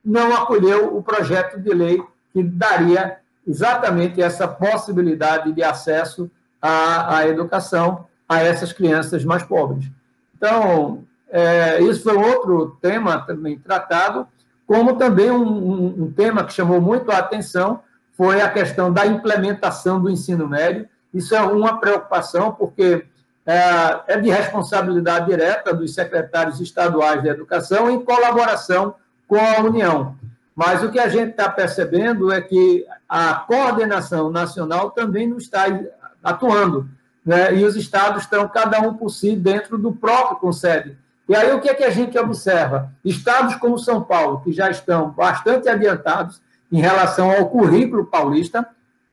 não 0.04 0.34
acolheu 0.34 0.96
o 0.96 1.02
projeto 1.02 1.58
de 1.60 1.70
lei 1.70 2.02
que 2.32 2.42
daria 2.42 3.18
exatamente 3.46 4.20
essa 4.22 4.48
possibilidade 4.48 5.52
de 5.52 5.62
acesso 5.62 6.30
à, 6.60 7.18
à 7.18 7.28
educação 7.28 8.06
a 8.28 8.42
essas 8.42 8.72
crianças 8.72 9.24
mais 9.24 9.42
pobres. 9.42 9.90
Então, 10.36 11.04
é, 11.28 11.80
isso 11.82 12.02
foi 12.02 12.16
outro 12.16 12.76
tema 12.80 13.20
também 13.20 13.58
tratado, 13.58 14.26
como 14.66 14.96
também 14.96 15.30
um, 15.30 15.42
um, 15.42 16.04
um 16.04 16.12
tema 16.12 16.44
que 16.44 16.52
chamou 16.52 16.80
muito 16.80 17.10
a 17.10 17.18
atenção, 17.18 17.80
foi 18.16 18.40
a 18.40 18.48
questão 18.48 18.92
da 18.92 19.06
implementação 19.06 20.00
do 20.00 20.08
ensino 20.08 20.48
médio. 20.48 20.88
Isso 21.12 21.34
é 21.34 21.42
uma 21.42 21.78
preocupação, 21.78 22.52
porque 22.52 23.04
é, 23.46 24.00
é 24.06 24.20
de 24.20 24.30
responsabilidade 24.30 25.26
direta 25.26 25.74
dos 25.74 25.92
secretários 25.94 26.60
estaduais 26.60 27.22
de 27.22 27.28
educação 27.28 27.90
em 27.90 28.02
colaboração 28.02 28.94
com 29.28 29.36
a 29.36 29.60
União. 29.60 30.16
Mas 30.54 30.82
o 30.82 30.90
que 30.90 30.98
a 30.98 31.08
gente 31.08 31.30
está 31.30 31.48
percebendo 31.48 32.30
é 32.32 32.40
que 32.40 32.86
a 33.08 33.34
coordenação 33.34 34.30
nacional 34.30 34.90
também 34.90 35.26
não 35.26 35.38
está 35.38 35.64
atuando, 36.22 36.88
né? 37.24 37.54
e 37.56 37.64
os 37.64 37.74
estados 37.76 38.22
estão 38.22 38.48
cada 38.48 38.80
um 38.80 38.94
por 38.94 39.10
si 39.10 39.34
dentro 39.34 39.76
do 39.76 39.92
próprio 39.92 40.36
Conselho. 40.36 40.96
E 41.28 41.34
aí 41.34 41.52
o 41.52 41.60
que, 41.60 41.68
é 41.68 41.74
que 41.74 41.84
a 41.84 41.90
gente 41.90 42.18
observa? 42.18 42.92
Estados 43.04 43.56
como 43.56 43.78
São 43.78 44.02
Paulo, 44.02 44.42
que 44.42 44.52
já 44.52 44.70
estão 44.70 45.10
bastante 45.10 45.68
adiantados, 45.68 46.40
em 46.70 46.80
relação 46.80 47.30
ao 47.30 47.48
currículo 47.48 48.04
paulista. 48.04 48.66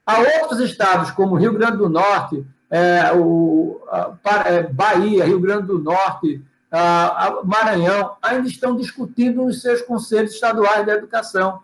Há 0.06 0.20
outros 0.20 0.60
estados, 0.60 1.12
como 1.12 1.36
Rio 1.36 1.54
Grande 1.54 1.78
do 1.78 1.88
Norte, 1.88 2.44
é, 2.70 3.12
o, 3.14 3.80
a, 3.88 4.16
é, 4.48 4.64
Bahia, 4.64 5.26
Rio 5.26 5.40
Grande 5.40 5.68
do 5.68 5.78
Norte, 5.78 6.42
a, 6.72 7.42
Maranhão, 7.44 8.16
ainda 8.22 8.48
estão 8.48 8.76
discutindo 8.76 9.44
nos 9.44 9.62
seus 9.62 9.82
conselhos 9.82 10.34
estaduais 10.34 10.86
de 10.86 10.92
educação. 10.92 11.60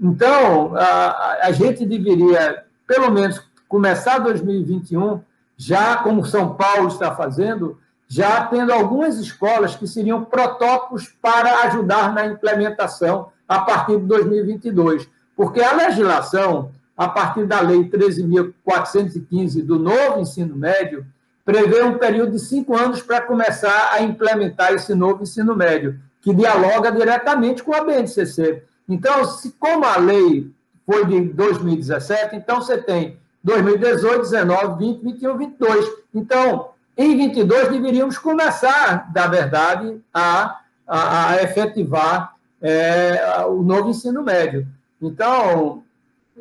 Então, 0.00 0.74
a 0.76 1.50
gente 1.52 1.84
deveria, 1.84 2.64
pelo 2.86 3.10
menos, 3.10 3.42
começar 3.68 4.18
2021, 4.18 5.20
já 5.56 5.96
como 5.96 6.24
São 6.24 6.54
Paulo 6.54 6.88
está 6.88 7.14
fazendo, 7.14 7.78
já 8.06 8.44
tendo 8.46 8.72
algumas 8.72 9.18
escolas 9.18 9.74
que 9.74 9.86
seriam 9.86 10.24
protótipos 10.24 11.08
para 11.20 11.62
ajudar 11.64 12.12
na 12.12 12.26
implementação 12.26 13.32
a 13.48 13.60
partir 13.60 13.98
de 13.98 14.06
2022. 14.06 15.08
Porque 15.36 15.60
a 15.60 15.74
legislação, 15.74 16.70
a 16.96 17.08
partir 17.08 17.46
da 17.46 17.60
Lei 17.60 17.88
13.415 17.88 19.64
do 19.64 19.78
novo 19.78 20.20
ensino 20.20 20.54
médio, 20.54 21.06
prevê 21.44 21.82
um 21.82 21.98
período 21.98 22.32
de 22.32 22.38
cinco 22.38 22.76
anos 22.76 23.02
para 23.02 23.20
começar 23.20 23.90
a 23.92 24.02
implementar 24.02 24.72
esse 24.72 24.94
novo 24.94 25.22
ensino 25.22 25.54
médio, 25.54 25.98
que 26.22 26.32
dialoga 26.32 26.90
diretamente 26.90 27.62
com 27.62 27.74
a 27.74 27.84
BNCC. 27.84 28.62
Então, 28.88 29.24
se 29.24 29.52
como 29.52 29.84
a 29.84 29.98
lei 29.98 30.50
foi 30.86 31.04
de 31.06 31.20
2017, 31.20 32.36
então 32.36 32.56
você 32.56 32.78
tem 32.78 33.18
2018, 33.42 34.22
19, 34.22 34.78
20, 34.78 35.02
21, 35.02 35.36
22. 35.36 35.86
Então, 36.14 36.70
em 36.96 37.16
22 37.16 37.68
deveríamos 37.68 38.16
começar, 38.16 39.10
na 39.14 39.26
verdade, 39.26 40.00
a, 40.12 40.60
a, 40.86 41.30
a 41.30 41.42
efetivar 41.42 42.34
é, 42.62 43.44
o 43.46 43.62
novo 43.62 43.90
ensino 43.90 44.22
médio. 44.22 44.66
Então, 45.00 45.82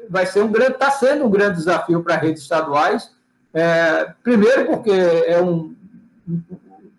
vai 0.10 0.26
ser 0.26 0.42
um 0.44 0.52
grande, 0.52 0.74
está 0.74 0.92
sendo 0.92 1.26
um 1.26 1.30
grande 1.30 1.58
desafio 1.58 2.02
para 2.02 2.16
redes 2.16 2.44
estaduais. 2.44 3.12
É, 3.54 4.14
primeiro, 4.24 4.66
porque 4.66 4.92
é 4.92 5.40
um, 5.42 5.76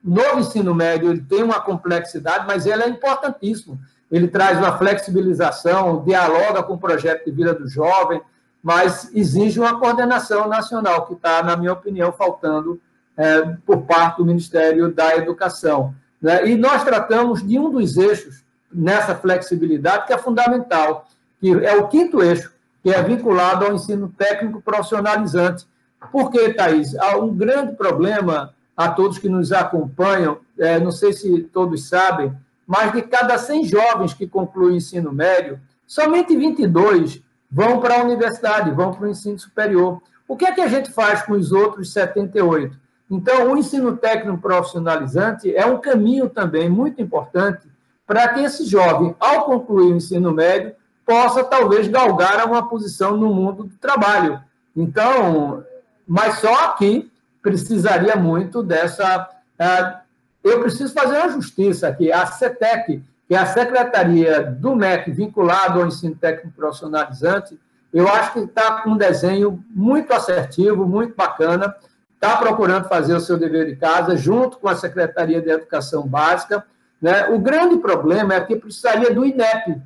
novo 0.04 0.40
ensino 0.40 0.74
médio, 0.74 1.10
ele 1.10 1.22
tem 1.22 1.42
uma 1.42 1.60
complexidade, 1.60 2.46
mas 2.46 2.66
ele 2.66 2.82
é 2.82 2.88
importantíssimo. 2.88 3.78
Ele 4.10 4.28
traz 4.28 4.58
uma 4.58 4.76
flexibilização, 4.76 6.04
dialoga 6.04 6.62
com 6.62 6.74
o 6.74 6.78
projeto 6.78 7.24
de 7.24 7.30
vida 7.30 7.54
do 7.54 7.66
jovem, 7.66 8.20
mas 8.62 9.10
exige 9.14 9.58
uma 9.58 9.78
coordenação 9.78 10.46
nacional, 10.46 11.06
que 11.06 11.14
está, 11.14 11.42
na 11.42 11.56
minha 11.56 11.72
opinião, 11.72 12.12
faltando 12.12 12.80
é, 13.16 13.56
por 13.64 13.82
parte 13.82 14.18
do 14.18 14.26
Ministério 14.26 14.92
da 14.92 15.16
Educação. 15.16 15.94
Né? 16.20 16.48
E 16.48 16.56
nós 16.56 16.84
tratamos 16.84 17.46
de 17.46 17.58
um 17.58 17.70
dos 17.70 17.96
eixos 17.96 18.44
nessa 18.72 19.14
flexibilidade 19.14 20.06
que 20.06 20.12
é 20.12 20.18
fundamental, 20.18 21.06
que 21.40 21.50
é 21.64 21.76
o 21.76 21.88
quinto 21.88 22.22
eixo, 22.22 22.52
que 22.82 22.90
é 22.90 23.02
vinculado 23.02 23.64
ao 23.64 23.74
ensino 23.74 24.12
técnico 24.16 24.60
profissionalizante, 24.60 25.66
Por 26.10 26.30
quê, 26.30 26.52
Thaís? 26.52 26.94
Há 26.96 27.16
um 27.16 27.34
grande 27.34 27.74
problema 27.76 28.54
a 28.76 28.88
todos 28.88 29.18
que 29.18 29.28
nos 29.28 29.52
acompanham, 29.52 30.38
é, 30.58 30.78
não 30.80 30.90
sei 30.90 31.12
se 31.12 31.42
todos 31.52 31.88
sabem, 31.88 32.32
mas 32.66 32.92
de 32.92 33.02
cada 33.02 33.38
100 33.38 33.64
jovens 33.64 34.14
que 34.14 34.26
concluem 34.26 34.74
o 34.74 34.76
ensino 34.76 35.12
médio, 35.12 35.60
somente 35.86 36.36
22 36.36 37.22
vão 37.50 37.78
para 37.80 38.00
a 38.00 38.04
universidade, 38.04 38.70
vão 38.70 38.92
para 38.92 39.06
o 39.06 39.10
ensino 39.10 39.38
superior. 39.38 40.02
O 40.26 40.36
que 40.36 40.46
é 40.46 40.52
que 40.52 40.60
a 40.60 40.68
gente 40.68 40.90
faz 40.90 41.22
com 41.22 41.34
os 41.34 41.52
outros 41.52 41.92
78? 41.92 42.76
Então, 43.10 43.52
o 43.52 43.56
ensino 43.56 43.96
técnico 43.96 44.38
profissionalizante 44.38 45.54
é 45.54 45.64
um 45.66 45.78
caminho 45.78 46.28
também 46.28 46.68
muito 46.68 47.00
importante 47.00 47.68
para 48.06 48.28
que 48.28 48.40
esse 48.40 48.64
jovem, 48.64 49.14
ao 49.20 49.44
concluir 49.44 49.92
o 49.92 49.96
ensino 49.96 50.32
médio, 50.32 50.74
possa 51.06 51.44
talvez 51.44 51.86
galgar 51.86 52.44
uma 52.46 52.68
posição 52.68 53.16
no 53.16 53.32
mundo 53.32 53.64
do 53.64 53.76
trabalho. 53.76 54.40
Então, 54.74 55.62
mas 56.06 56.38
só 56.38 56.68
que 56.72 57.10
precisaria 57.42 58.16
muito 58.16 58.62
dessa. 58.62 59.28
Uh, 59.60 60.04
eu 60.42 60.60
preciso 60.60 60.92
fazer 60.92 61.18
uma 61.18 61.30
justiça 61.30 61.88
aqui. 61.88 62.12
A 62.12 62.26
CETEC, 62.26 63.02
que 63.26 63.34
é 63.34 63.38
a 63.38 63.46
Secretaria 63.46 64.42
do 64.42 64.74
MEC 64.74 65.10
vinculada 65.10 65.80
ao 65.80 65.86
ensino 65.86 66.14
técnico 66.14 66.56
profissionalizante, 66.56 67.58
eu 67.92 68.08
acho 68.08 68.32
que 68.32 68.38
está 68.40 68.82
com 68.82 68.90
um 68.90 68.96
desenho 68.96 69.64
muito 69.70 70.12
assertivo, 70.12 70.86
muito 70.86 71.14
bacana, 71.14 71.74
está 72.14 72.36
procurando 72.36 72.88
fazer 72.88 73.14
o 73.14 73.20
seu 73.20 73.38
dever 73.38 73.66
de 73.66 73.76
casa, 73.76 74.16
junto 74.16 74.58
com 74.58 74.68
a 74.68 74.74
Secretaria 74.74 75.40
de 75.40 75.48
Educação 75.48 76.06
Básica. 76.06 76.64
Né? 77.00 77.28
O 77.28 77.38
grande 77.38 77.76
problema 77.76 78.34
é 78.34 78.40
que 78.40 78.56
precisaria 78.56 79.14
do 79.14 79.24
INEP, 79.24 79.80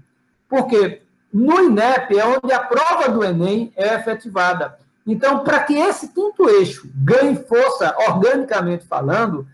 porque 0.48 1.02
no 1.32 1.60
INEP 1.60 2.18
é 2.18 2.24
onde 2.24 2.52
a 2.52 2.60
prova 2.60 3.10
do 3.10 3.22
Enem 3.22 3.72
é 3.76 3.94
efetivada. 3.96 4.78
Então, 5.08 5.42
para 5.42 5.60
que 5.60 5.72
esse 5.72 6.08
quinto 6.08 6.50
eixo 6.50 6.86
ganhe 6.94 7.34
força, 7.34 7.96
organicamente 8.08 8.84
falando, 8.84 9.46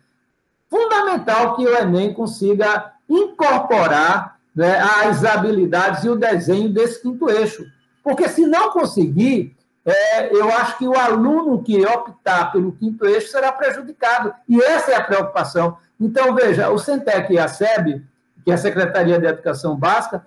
fundamental 0.68 1.54
que 1.54 1.64
o 1.64 1.76
Enem 1.76 2.12
consiga 2.12 2.92
incorporar 3.08 4.36
né, 4.52 4.80
as 4.80 5.24
habilidades 5.24 6.02
e 6.02 6.08
o 6.08 6.16
desenho 6.16 6.70
desse 6.70 7.00
quinto 7.00 7.30
eixo. 7.30 7.64
Porque 8.02 8.28
se 8.28 8.44
não 8.44 8.72
conseguir, 8.72 9.56
é, 9.84 10.34
eu 10.34 10.50
acho 10.50 10.76
que 10.76 10.88
o 10.88 10.98
aluno 10.98 11.62
que 11.62 11.86
optar 11.86 12.50
pelo 12.50 12.72
quinto 12.72 13.06
eixo 13.06 13.28
será 13.28 13.52
prejudicado. 13.52 14.34
E 14.48 14.60
essa 14.60 14.90
é 14.90 14.96
a 14.96 15.04
preocupação. 15.04 15.78
Então, 16.00 16.34
veja, 16.34 16.68
o 16.70 16.78
Centec 16.80 17.32
e 17.32 17.38
a 17.38 17.46
SEB, 17.46 18.04
que 18.44 18.50
é 18.50 18.54
a 18.54 18.58
Secretaria 18.58 19.20
de 19.20 19.26
Educação 19.26 19.76
Básica, 19.76 20.26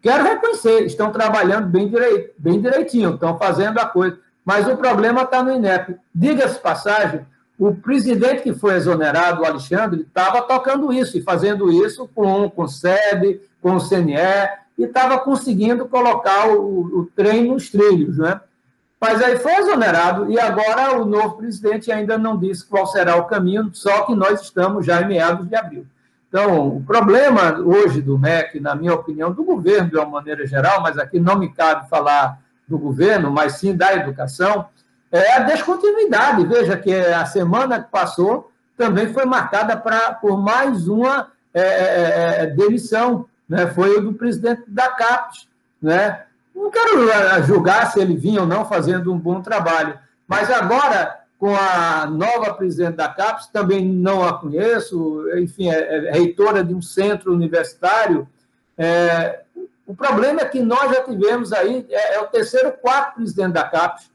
quero 0.00 0.24
reconhecer, 0.24 0.86
estão 0.86 1.12
trabalhando 1.12 1.68
bem, 1.68 1.86
direit, 1.86 2.32
bem 2.38 2.62
direitinho, 2.62 3.12
estão 3.12 3.36
fazendo 3.36 3.78
a 3.78 3.84
coisa. 3.84 4.24
Mas 4.44 4.68
o 4.68 4.76
problema 4.76 5.22
está 5.22 5.42
no 5.42 5.52
INEP. 5.52 5.96
Diga-se 6.14 6.58
passagem, 6.58 7.24
o 7.58 7.74
presidente 7.74 8.42
que 8.42 8.52
foi 8.52 8.74
exonerado, 8.74 9.42
o 9.42 9.46
Alexandre, 9.46 10.02
estava 10.02 10.42
tocando 10.42 10.92
isso 10.92 11.16
e 11.16 11.22
fazendo 11.22 11.72
isso 11.72 12.08
com, 12.14 12.50
com 12.50 12.62
o 12.62 12.68
SEB, 12.68 13.40
com 13.62 13.76
o 13.76 13.80
CNE, 13.80 14.48
e 14.76 14.84
estava 14.84 15.18
conseguindo 15.18 15.86
colocar 15.86 16.48
o, 16.48 17.00
o 17.00 17.10
trem 17.14 17.48
nos 17.48 17.70
trilhos, 17.70 18.18
né? 18.18 18.40
Mas 19.00 19.22
aí 19.22 19.38
foi 19.38 19.54
exonerado 19.56 20.30
e 20.30 20.38
agora 20.38 20.98
o 20.98 21.04
novo 21.04 21.36
presidente 21.36 21.92
ainda 21.92 22.16
não 22.16 22.38
disse 22.38 22.64
qual 22.64 22.86
será 22.86 23.16
o 23.16 23.24
caminho, 23.24 23.70
só 23.72 24.02
que 24.02 24.14
nós 24.14 24.40
estamos 24.40 24.86
já 24.86 25.02
em 25.02 25.08
meados 25.08 25.46
de 25.46 25.54
abril. 25.54 25.86
Então, 26.28 26.76
o 26.76 26.82
problema 26.82 27.58
hoje 27.58 28.00
do 28.00 28.18
MEC, 28.18 28.58
na 28.58 28.74
minha 28.74 28.94
opinião, 28.94 29.30
do 29.30 29.44
governo 29.44 29.90
de 29.90 29.96
uma 29.96 30.06
maneira 30.06 30.46
geral, 30.46 30.80
mas 30.80 30.98
aqui 30.98 31.20
não 31.20 31.38
me 31.38 31.52
cabe 31.52 31.88
falar 31.88 32.40
do 32.66 32.78
governo, 32.78 33.30
mas 33.30 33.54
sim 33.54 33.76
da 33.76 33.94
educação, 33.94 34.66
é 35.10 35.34
a 35.34 35.40
descontinuidade. 35.40 36.46
Veja 36.46 36.76
que 36.76 36.92
a 36.92 37.24
semana 37.26 37.80
que 37.80 37.90
passou 37.90 38.50
também 38.76 39.12
foi 39.12 39.24
marcada 39.24 39.76
pra, 39.76 40.12
por 40.14 40.40
mais 40.40 40.88
uma 40.88 41.28
é, 41.52 41.60
é, 41.60 42.42
é, 42.42 42.46
demissão, 42.46 43.26
né? 43.48 43.66
foi 43.68 43.96
o 43.96 44.00
do 44.00 44.14
presidente 44.14 44.64
da 44.66 44.88
CAPES. 44.88 45.46
Né? 45.80 46.24
Não 46.54 46.70
quero 46.70 47.08
é, 47.08 47.42
julgar 47.44 47.92
se 47.92 48.00
ele 48.00 48.16
vinha 48.16 48.40
ou 48.40 48.46
não 48.46 48.64
fazendo 48.64 49.12
um 49.12 49.18
bom 49.18 49.40
trabalho, 49.40 49.98
mas 50.26 50.50
agora, 50.50 51.20
com 51.38 51.54
a 51.54 52.06
nova 52.06 52.52
presidente 52.54 52.96
da 52.96 53.08
CAPES, 53.08 53.48
também 53.48 53.84
não 53.84 54.26
a 54.26 54.36
conheço, 54.38 55.24
enfim, 55.36 55.70
é, 55.70 56.08
é 56.08 56.12
reitora 56.12 56.64
de 56.64 56.74
um 56.74 56.82
centro 56.82 57.32
universitário, 57.32 58.26
é, 58.76 59.43
o 59.86 59.94
problema 59.94 60.40
é 60.40 60.44
que 60.46 60.60
nós 60.60 60.90
já 60.90 61.02
tivemos 61.02 61.52
aí, 61.52 61.86
é, 61.90 62.14
é 62.16 62.20
o 62.20 62.26
terceiro, 62.26 62.72
quarto 62.72 63.16
presidente 63.16 63.52
da 63.52 63.64
CAPES. 63.64 64.10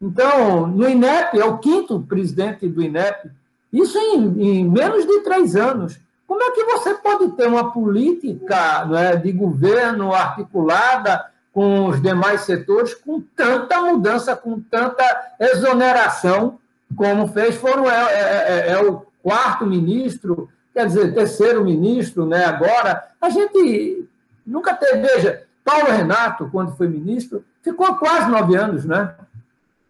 Então, 0.00 0.66
no 0.66 0.88
INEP, 0.88 1.38
é 1.38 1.44
o 1.44 1.58
quinto 1.58 2.00
presidente 2.00 2.68
do 2.68 2.82
INEP. 2.82 3.30
Isso 3.72 3.98
em, 3.98 4.42
em 4.42 4.68
menos 4.68 5.06
de 5.06 5.20
três 5.20 5.56
anos. 5.56 5.98
Como 6.26 6.42
é 6.42 6.50
que 6.50 6.62
você 6.64 6.94
pode 6.94 7.30
ter 7.32 7.46
uma 7.46 7.72
política 7.72 8.86
é, 8.96 9.16
de 9.16 9.32
governo 9.32 10.12
articulada 10.12 11.24
com 11.52 11.86
os 11.86 12.00
demais 12.00 12.42
setores 12.42 12.94
com 12.94 13.20
tanta 13.34 13.80
mudança, 13.80 14.36
com 14.36 14.60
tanta 14.60 15.04
exoneração 15.40 16.58
como 16.94 17.28
fez? 17.28 17.56
Foram, 17.56 17.90
é, 17.90 17.94
é, 17.94 18.68
é, 18.68 18.70
é 18.72 18.82
o 18.82 19.06
quarto 19.22 19.66
ministro, 19.66 20.48
quer 20.74 20.86
dizer, 20.86 21.14
terceiro 21.14 21.64
ministro, 21.64 22.26
né? 22.26 22.44
Agora, 22.44 23.04
a 23.20 23.30
gente 23.30 24.06
Nunca 24.48 24.74
teve. 24.74 25.02
Veja, 25.02 25.42
Paulo 25.62 25.90
Renato, 25.90 26.48
quando 26.50 26.74
foi 26.74 26.88
ministro, 26.88 27.44
ficou 27.62 27.96
quase 27.96 28.30
nove 28.30 28.56
anos, 28.56 28.86
né? 28.86 29.14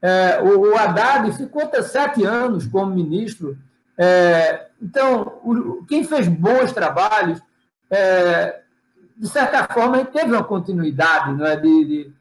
É, 0.02 0.40
o, 0.42 0.70
o 0.70 0.76
Haddad 0.76 1.30
ficou 1.36 1.62
até 1.62 1.80
sete 1.82 2.24
anos 2.24 2.66
como 2.66 2.94
ministro. 2.94 3.56
É, 3.96 4.66
então, 4.82 5.40
o, 5.44 5.84
quem 5.88 6.02
fez 6.02 6.26
bons 6.26 6.72
trabalhos, 6.72 7.40
é, 7.88 8.60
de 9.16 9.28
certa 9.28 9.64
forma, 9.72 10.04
teve 10.04 10.32
uma 10.32 10.44
continuidade, 10.44 11.32
não 11.32 11.46
é? 11.46 11.56
De, 11.56 11.84
de, 11.84 12.12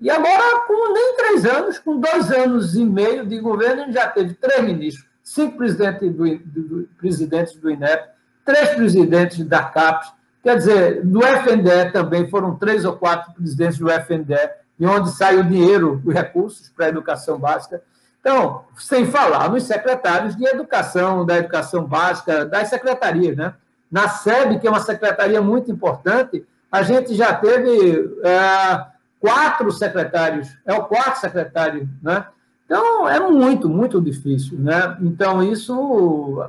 e 0.00 0.10
agora, 0.10 0.60
com 0.66 0.92
nem 0.92 1.16
três 1.16 1.44
anos, 1.44 1.78
com 1.78 1.98
dois 1.98 2.30
anos 2.30 2.74
e 2.74 2.84
meio 2.84 3.26
de 3.26 3.38
governo, 3.38 3.82
ele 3.82 3.92
já 3.92 4.08
teve 4.08 4.34
três 4.34 4.62
ministros, 4.64 5.06
cinco 5.22 5.56
presidentes 5.56 6.12
do, 6.14 6.38
do, 6.38 6.62
do 6.62 6.88
presidentes 6.98 7.54
do 7.56 7.70
INEP, 7.70 8.08
três 8.44 8.70
presidentes 8.70 9.44
da 9.44 9.62
CAPES, 9.62 10.15
Quer 10.46 10.58
dizer, 10.58 11.04
no 11.04 11.24
FNDE 11.24 11.90
também 11.92 12.30
foram 12.30 12.54
três 12.54 12.84
ou 12.84 12.92
quatro 12.92 13.34
presidentes 13.34 13.80
do 13.80 13.90
FNDE, 13.90 14.48
de 14.78 14.86
onde 14.86 15.10
sai 15.10 15.40
o 15.40 15.42
dinheiro, 15.42 16.00
os 16.04 16.14
recursos 16.14 16.68
para 16.68 16.86
a 16.86 16.88
educação 16.88 17.36
básica. 17.36 17.82
Então, 18.20 18.62
sem 18.76 19.06
falar 19.06 19.50
nos 19.50 19.64
secretários 19.64 20.36
de 20.36 20.46
educação, 20.46 21.26
da 21.26 21.36
educação 21.36 21.84
básica, 21.84 22.46
das 22.46 22.68
secretarias, 22.68 23.36
né? 23.36 23.54
Na 23.90 24.06
SEB, 24.06 24.60
que 24.60 24.68
é 24.68 24.70
uma 24.70 24.78
secretaria 24.78 25.42
muito 25.42 25.72
importante, 25.72 26.46
a 26.70 26.80
gente 26.84 27.12
já 27.16 27.34
teve 27.34 28.08
é, 28.22 28.86
quatro 29.18 29.72
secretários, 29.72 30.56
é 30.64 30.72
o 30.74 30.84
quarto 30.84 31.18
secretário, 31.18 31.88
né? 32.00 32.24
Então, 32.66 33.08
é 33.08 33.18
muito, 33.18 33.68
muito 33.68 34.00
difícil, 34.00 34.56
né? 34.60 34.96
Então, 35.00 35.42
isso 35.42 36.40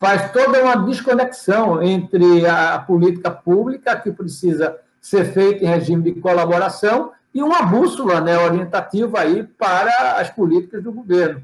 faz 0.00 0.32
toda 0.32 0.62
uma 0.64 0.76
desconexão 0.76 1.82
entre 1.82 2.46
a 2.46 2.78
política 2.78 3.30
pública, 3.30 3.94
que 3.94 4.10
precisa 4.10 4.78
ser 4.98 5.26
feita 5.26 5.62
em 5.62 5.68
regime 5.68 6.02
de 6.02 6.18
colaboração, 6.20 7.12
e 7.34 7.42
uma 7.42 7.62
bússola 7.62 8.18
né, 8.18 8.36
orientativa 8.38 9.20
aí 9.20 9.44
para 9.44 10.16
as 10.16 10.30
políticas 10.30 10.82
do 10.82 10.90
governo. 10.90 11.42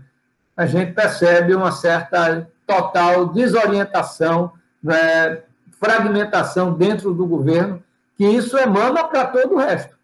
A 0.56 0.64
gente 0.64 0.94
percebe 0.94 1.54
uma 1.54 1.70
certa 1.70 2.48
total 2.66 3.26
desorientação, 3.26 4.52
né, 4.82 5.42
fragmentação 5.78 6.72
dentro 6.72 7.12
do 7.12 7.26
governo, 7.26 7.82
que 8.16 8.24
isso 8.24 8.56
emana 8.56 9.04
para 9.04 9.26
todo 9.26 9.54
o 9.54 9.58
resto. 9.58 9.94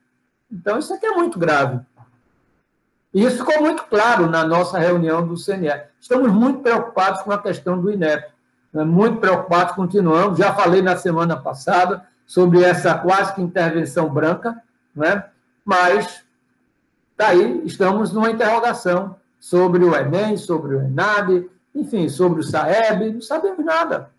Então, 0.53 0.79
isso 0.79 0.93
aqui 0.93 1.07
é 1.07 1.13
muito 1.13 1.39
grave. 1.39 1.81
E 3.15 3.25
isso 3.25 3.39
ficou 3.39 3.63
muito 3.63 3.85
claro 3.85 4.29
na 4.29 4.45
nossa 4.45 4.79
reunião 4.79 5.27
do 5.27 5.43
CNE. 5.43 5.85
Estamos 5.99 6.31
muito 6.31 6.61
preocupados 6.61 7.23
com 7.23 7.33
a 7.33 7.39
questão 7.39 7.81
do 7.81 7.91
INEP 7.91 8.32
muito 8.75 9.19
preocupados, 9.19 9.75
continuamos. 9.75 10.39
Já 10.39 10.55
falei 10.55 10.81
na 10.81 10.97
semana 10.97 11.37
passada 11.37 12.07
sobre 12.27 12.63
essa 12.63 12.95
quase 12.95 13.35
que 13.35 13.43
intervenção 13.43 14.09
branca, 14.09 14.63
né? 14.95 15.25
mas 15.65 16.25
daí 17.17 17.59
tá 17.59 17.65
estamos 17.65 18.13
numa 18.13 18.31
interrogação 18.31 19.17
sobre 19.39 19.85
o 19.85 19.95
Enem, 19.95 20.37
sobre 20.37 20.77
o 20.77 20.83
ENAD, 20.83 21.49
enfim, 21.75 22.09
sobre 22.09 22.41
o 22.41 22.43
SAEB, 22.43 23.13
não 23.13 23.21
sabemos 23.21 23.65
nada. 23.65 24.11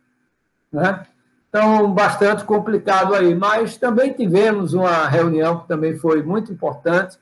Né? 0.71 1.05
Então, 1.49 1.91
bastante 1.91 2.43
complicado 2.43 3.13
aí. 3.13 3.35
Mas 3.35 3.77
também 3.77 4.11
tivemos 4.13 4.73
uma 4.73 5.07
reunião 5.07 5.59
que 5.59 5.67
também 5.67 5.97
foi 5.97 6.23
muito 6.23 6.51
importante, 6.51 7.17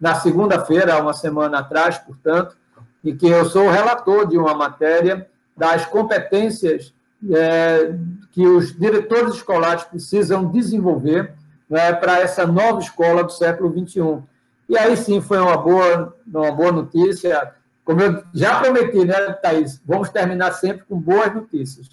na 0.00 0.14
segunda-feira, 0.14 1.00
uma 1.00 1.12
semana 1.12 1.58
atrás, 1.58 1.98
portanto, 1.98 2.56
e 3.04 3.14
que 3.14 3.26
eu 3.28 3.44
sou 3.44 3.70
relator 3.70 4.26
de 4.26 4.36
uma 4.36 4.54
matéria 4.54 5.28
das 5.56 5.86
competências 5.86 6.92
é, 7.30 7.94
que 8.32 8.46
os 8.46 8.76
diretores 8.76 9.34
escolares 9.34 9.84
precisam 9.84 10.50
desenvolver 10.50 11.32
né, 11.68 11.92
para 11.92 12.20
essa 12.20 12.46
nova 12.46 12.80
escola 12.80 13.24
do 13.24 13.32
século 13.32 13.72
XXI. 13.72 14.22
E 14.68 14.76
aí 14.76 14.96
sim 14.96 15.20
foi 15.20 15.38
uma 15.38 15.56
boa, 15.56 16.14
uma 16.26 16.52
boa 16.52 16.72
notícia. 16.72 17.54
como 17.84 18.02
eu 18.02 18.22
já 18.34 18.60
prometi, 18.60 19.04
né, 19.04 19.32
Thaís, 19.32 19.80
vamos 19.84 20.10
terminar 20.10 20.52
sempre 20.52 20.84
com 20.84 20.98
boas 20.98 21.34
notícias. 21.34 21.88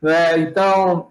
Né? 0.00 0.38
Então, 0.40 1.08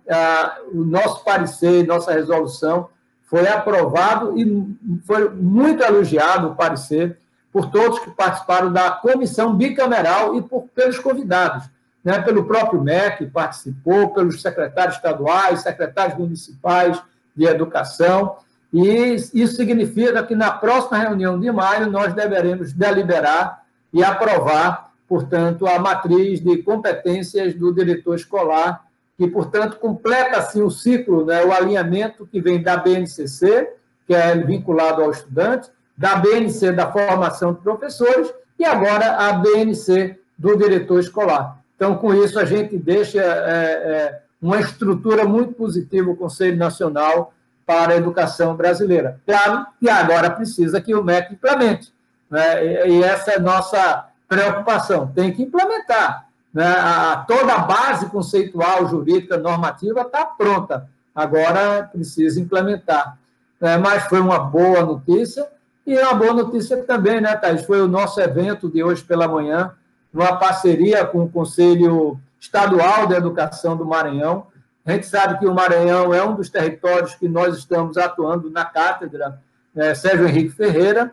o 0.72 0.84
nosso 0.84 1.24
parecer, 1.24 1.86
nossa 1.86 2.14
resolução 2.14 2.90
foi 3.24 3.48
aprovado 3.48 4.38
e 4.40 4.78
foi 5.06 5.30
muito 5.30 5.84
elogiado 5.84 6.48
o 6.48 6.56
parecer 6.56 7.18
por 7.52 7.70
todos 7.70 8.00
que 8.00 8.12
participaram 8.12 8.72
da 8.72 8.92
comissão 8.92 9.54
bicameral 9.54 10.36
e 10.36 10.42
por, 10.42 10.64
pelos 10.74 11.00
convidados, 11.00 11.70
né? 12.08 12.22
pelo 12.22 12.46
próprio 12.46 12.82
MEC, 12.82 13.26
participou, 13.28 14.12
pelos 14.12 14.42
secretários 14.42 14.96
estaduais, 14.96 15.60
secretários 15.60 16.18
municipais 16.18 16.98
de 17.36 17.46
educação, 17.46 18.38
e 18.72 19.14
isso 19.34 19.58
significa 19.58 20.24
que 20.24 20.34
na 20.34 20.52
próxima 20.52 21.00
reunião 21.00 21.38
de 21.38 21.52
maio 21.52 21.92
nós 21.92 22.14
deveremos 22.14 22.72
deliberar 22.72 23.62
e 23.92 24.02
aprovar, 24.06 24.94
portanto, 25.06 25.68
a 25.68 25.78
matriz 25.80 26.40
de 26.40 26.64
competências 26.64 27.54
do 27.54 27.74
diretor 27.74 28.16
escolar, 28.16 28.86
que, 29.18 29.28
portanto, 29.28 29.76
completa 29.78 30.38
assim 30.38 30.62
o 30.62 30.72
ciclo, 30.72 31.26
né, 31.26 31.44
o 31.44 31.52
alinhamento 31.52 32.26
que 32.26 32.40
vem 32.40 32.62
da 32.62 32.78
BNCC, 32.78 33.70
que 34.06 34.16
é 34.16 34.34
vinculado 34.38 35.04
ao 35.04 35.12
estudante, 35.12 35.70
da 35.98 36.16
BNC 36.16 36.72
da 36.72 36.90
formação 36.90 37.54
de 37.54 37.60
professores 37.60 38.34
e 38.58 38.64
agora 38.64 39.18
a 39.28 39.34
BNC 39.34 40.18
do 40.38 40.56
diretor 40.56 41.02
escolar. 41.02 41.58
Então, 41.78 41.96
com 41.96 42.14
isso, 42.14 42.38
a 42.40 42.44
gente 42.44 42.76
deixa 42.76 43.22
é, 43.22 43.24
é, 43.24 44.22
uma 44.42 44.60
estrutura 44.60 45.26
muito 45.26 45.54
positiva 45.54 46.10
o 46.10 46.18
Conselho 46.18 46.58
Nacional 46.58 47.34
para 47.66 47.94
a 47.94 47.98
Educação 47.98 48.56
Brasileira. 48.56 49.22
Claro 49.26 49.66
que 49.80 49.88
agora 49.88 50.30
precisa 50.32 50.82
que 50.82 50.94
o 50.94 51.04
MEC 51.04 51.34
implemente. 51.34 51.94
Né? 52.30 52.88
E 52.90 53.04
essa 53.04 53.32
é 53.32 53.36
a 53.36 53.40
nossa 53.40 54.08
preocupação. 54.28 55.08
Tem 55.14 55.32
que 55.32 55.44
implementar. 55.44 56.28
Né? 56.54 56.66
A, 56.66 57.24
toda 57.28 57.54
a 57.54 57.60
base 57.60 58.08
conceitual, 58.08 58.88
jurídica, 58.88 59.38
normativa 59.38 60.02
está 60.02 60.26
pronta. 60.26 60.90
Agora 61.14 61.84
precisa 61.92 62.42
implementar. 62.42 63.18
É, 63.62 63.78
mas 63.78 64.04
foi 64.06 64.20
uma 64.20 64.40
boa 64.40 64.82
notícia. 64.84 65.48
E 65.86 65.98
uma 65.98 66.14
boa 66.14 66.34
notícia 66.34 66.78
também, 66.84 67.22
né, 67.22 67.36
Thais? 67.36 67.66
Foi 67.66 67.82
o 67.82 67.88
nosso 67.88 68.20
evento 68.20 68.70
de 68.70 68.84
hoje 68.84 69.04
pela 69.04 69.28
manhã, 69.28 69.72
numa 70.14 70.38
parceria 70.38 71.06
com 71.06 71.24
o 71.24 71.30
Conselho 71.30 72.20
Estadual 72.40 73.08
de 73.08 73.16
Educação 73.16 73.76
do 73.76 73.86
Maranhão. 73.86 74.48
A 74.86 74.92
gente 74.92 75.08
sabe 75.08 75.38
que 75.40 75.46
o 75.46 75.54
Maranhão 75.54 76.14
é 76.14 76.24
um 76.24 76.36
dos 76.36 76.50
territórios 76.50 77.16
que 77.16 77.28
nós 77.28 77.58
estamos 77.58 77.98
atuando 77.98 78.50
na 78.50 78.66
cátedra 78.66 79.40
é, 79.76 79.94
Sérgio 79.94 80.28
Henrique 80.28 80.50
Ferreira, 80.50 81.12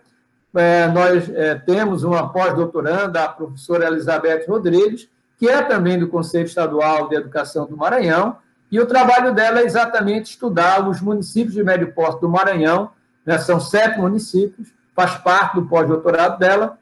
é, 0.55 0.87
nós 0.89 1.29
é, 1.29 1.57
temos 1.57 2.05
uma 2.05 2.33
pós-doutoranda, 2.33 3.25
a 3.25 3.29
professora 3.29 3.87
Elizabeth 3.87 4.45
Rodrigues, 4.49 5.09
que 5.37 5.49
é 5.49 5.61
também 5.63 5.99
do 5.99 6.09
Conselho 6.09 6.47
Estadual 6.47 7.09
de 7.09 7.17
Educação 7.17 7.67
do 7.67 7.77
Maranhão, 7.77 8.37
e 8.71 8.81
o 8.81 8.87
trabalho 8.87 9.35
dela 9.35 9.61
é 9.61 9.65
exatamente 9.65 10.31
estudar 10.31 10.89
os 10.89 11.01
municípios 11.01 11.55
de 11.55 11.63
médio 11.63 11.93
porte 11.93 12.21
do 12.21 12.29
Maranhão, 12.29 12.91
né, 13.27 13.37
são 13.39 13.61
sete 13.61 13.99
municípios, 13.99 14.69
faz 14.95 15.17
parte 15.17 15.57
do 15.57 15.67
pós-doutorado 15.67 16.39
dela, 16.39 16.79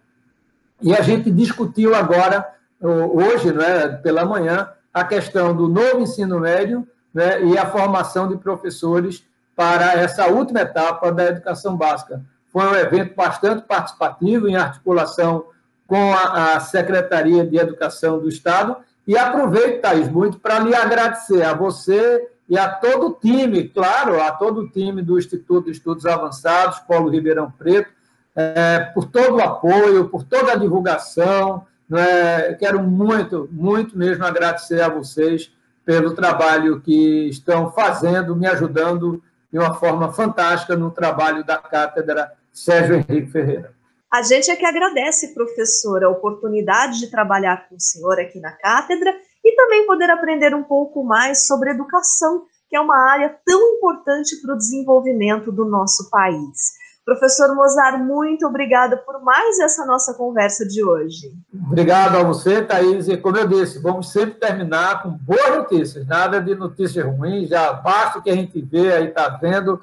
e 0.83 0.95
a 0.95 1.01
gente 1.01 1.31
discutiu 1.31 1.95
agora, 1.95 2.47
hoje, 2.81 3.53
né, 3.53 3.89
pela 4.03 4.25
manhã, 4.25 4.69
a 4.93 5.05
questão 5.05 5.55
do 5.55 5.69
novo 5.69 6.01
ensino 6.01 6.41
médio 6.41 6.87
né, 7.15 7.43
e 7.45 7.57
a 7.57 7.67
formação 7.67 8.29
de 8.29 8.37
professores 8.37 9.25
para 9.55 9.95
essa 9.95 10.27
última 10.27 10.61
etapa 10.61 11.13
da 11.13 11.25
educação 11.25 11.77
básica. 11.77 12.23
Foi 12.53 12.67
um 12.67 12.75
evento 12.75 13.15
bastante 13.15 13.63
participativo, 13.63 14.49
em 14.49 14.57
articulação 14.57 15.47
com 15.87 16.13
a, 16.13 16.57
a 16.57 16.61
Secretaria 16.61 17.47
de 17.47 17.57
Educação 17.57 18.19
do 18.19 18.29
Estado. 18.29 18.77
E 19.07 19.17
aproveito, 19.17 19.81
Thaís, 19.81 20.09
muito 20.09 20.39
para 20.39 20.59
lhe 20.59 20.75
agradecer 20.75 21.43
a 21.43 21.55
você 21.55 22.29
e 22.49 22.59
a 22.59 22.69
todo 22.69 23.09
o 23.09 23.13
time, 23.13 23.69
claro, 23.69 24.21
a 24.21 24.31
todo 24.33 24.63
o 24.63 24.69
time 24.69 25.03
do 25.03 25.19
Instituto 25.19 25.67
de 25.67 25.73
Estudos 25.73 26.05
Avançados, 26.07 26.81
Paulo 26.81 27.09
Ribeirão 27.09 27.51
Preto, 27.51 27.91
é, 28.35 28.81
por 28.95 29.07
todo 29.07 29.37
o 29.37 29.43
apoio, 29.43 30.09
por 30.09 30.25
toda 30.25 30.53
a 30.53 30.57
divulgação. 30.57 31.67
Né? 31.89 32.55
Quero 32.55 32.83
muito, 32.83 33.49
muito 33.53 33.97
mesmo 33.97 34.25
agradecer 34.25 34.81
a 34.81 34.89
vocês 34.89 35.53
pelo 35.85 36.15
trabalho 36.15 36.81
que 36.81 37.29
estão 37.29 37.71
fazendo, 37.73 38.37
me 38.37 38.47
ajudando 38.47 39.23
de 39.53 39.59
uma 39.59 39.75
forma 39.75 40.13
fantástica 40.13 40.77
no 40.77 40.91
trabalho 40.91 41.45
da 41.45 41.59
cátedra 41.59 42.33
Sérgio 42.53 42.97
Henrique 42.97 43.31
Ferreira. 43.31 43.75
A 44.11 44.23
gente 44.23 44.51
é 44.51 44.57
que 44.57 44.67
agradece, 44.67 45.33
professor, 45.33 46.05
a 46.05 46.11
oportunidade 46.11 46.99
de 47.01 47.11
trabalhar 47.11 47.67
com 47.69 47.77
o 47.77 47.81
senhor 47.81 48.21
aqui 48.21 48.39
na 48.41 48.53
cátedra 48.53 49.15
e 49.45 49.57
também 49.57 49.87
poder 49.87 50.11
aprender 50.11 50.55
um 50.55 50.63
pouco 50.63 51.03
mais 51.03 51.47
sobre 51.47 51.71
educação, 51.71 52.45
que 52.69 52.77
é 52.77 52.81
uma 52.81 52.97
área 53.11 53.35
tão 53.45 53.61
importante 53.75 54.37
para 54.41 54.55
o 54.55 54.59
desenvolvimento 54.59 55.51
do 55.51 55.65
nosso 55.65 56.11
país. 56.11 56.73
Professor 57.05 57.55
Mozart, 57.55 57.99
muito 57.99 58.47
obrigada 58.47 58.97
por 58.97 59.23
mais 59.23 59.59
essa 59.59 59.85
nossa 59.85 60.15
conversa 60.15 60.67
de 60.67 60.85
hoje. 60.85 61.33
Obrigado 61.67 62.17
a 62.17 62.23
você, 62.23 62.63
Thaís. 62.63 63.09
E 63.09 63.17
como 63.17 63.37
eu 63.37 63.47
disse, 63.47 63.81
vamos 63.81 64.13
sempre 64.13 64.35
terminar 64.35 65.03
com 65.03 65.11
boas 65.11 65.57
notícias, 65.57 66.07
nada 66.07 66.41
de 66.41 66.55
notícias 66.55 67.05
ruins, 67.05 67.49
já 67.49 67.73
basta 67.73 68.19
o 68.19 68.23
que 68.23 68.31
a 68.31 68.37
gente 68.37 68.61
vê 68.63 68.93
aí, 68.93 69.09
está 69.09 69.29
vendo 69.29 69.81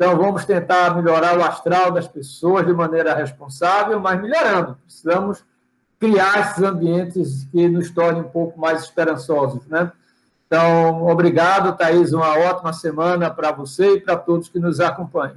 então, 0.00 0.16
vamos 0.16 0.46
tentar 0.46 0.96
melhorar 0.96 1.36
o 1.36 1.44
astral 1.44 1.90
das 1.90 2.08
pessoas 2.08 2.66
de 2.66 2.72
maneira 2.72 3.14
responsável, 3.14 4.00
mas 4.00 4.18
melhorando. 4.18 4.78
Precisamos 4.86 5.44
criar 5.98 6.40
esses 6.40 6.62
ambientes 6.62 7.46
que 7.52 7.68
nos 7.68 7.90
tornem 7.90 8.22
um 8.22 8.28
pouco 8.30 8.58
mais 8.58 8.80
esperançosos, 8.80 9.66
né? 9.66 9.92
Então, 10.46 11.06
obrigado, 11.06 11.76
Thaís. 11.76 12.14
Uma 12.14 12.34
ótima 12.38 12.72
semana 12.72 13.28
para 13.28 13.52
você 13.52 13.96
e 13.96 14.00
para 14.00 14.16
todos 14.16 14.48
que 14.48 14.58
nos 14.58 14.80
acompanham. 14.80 15.36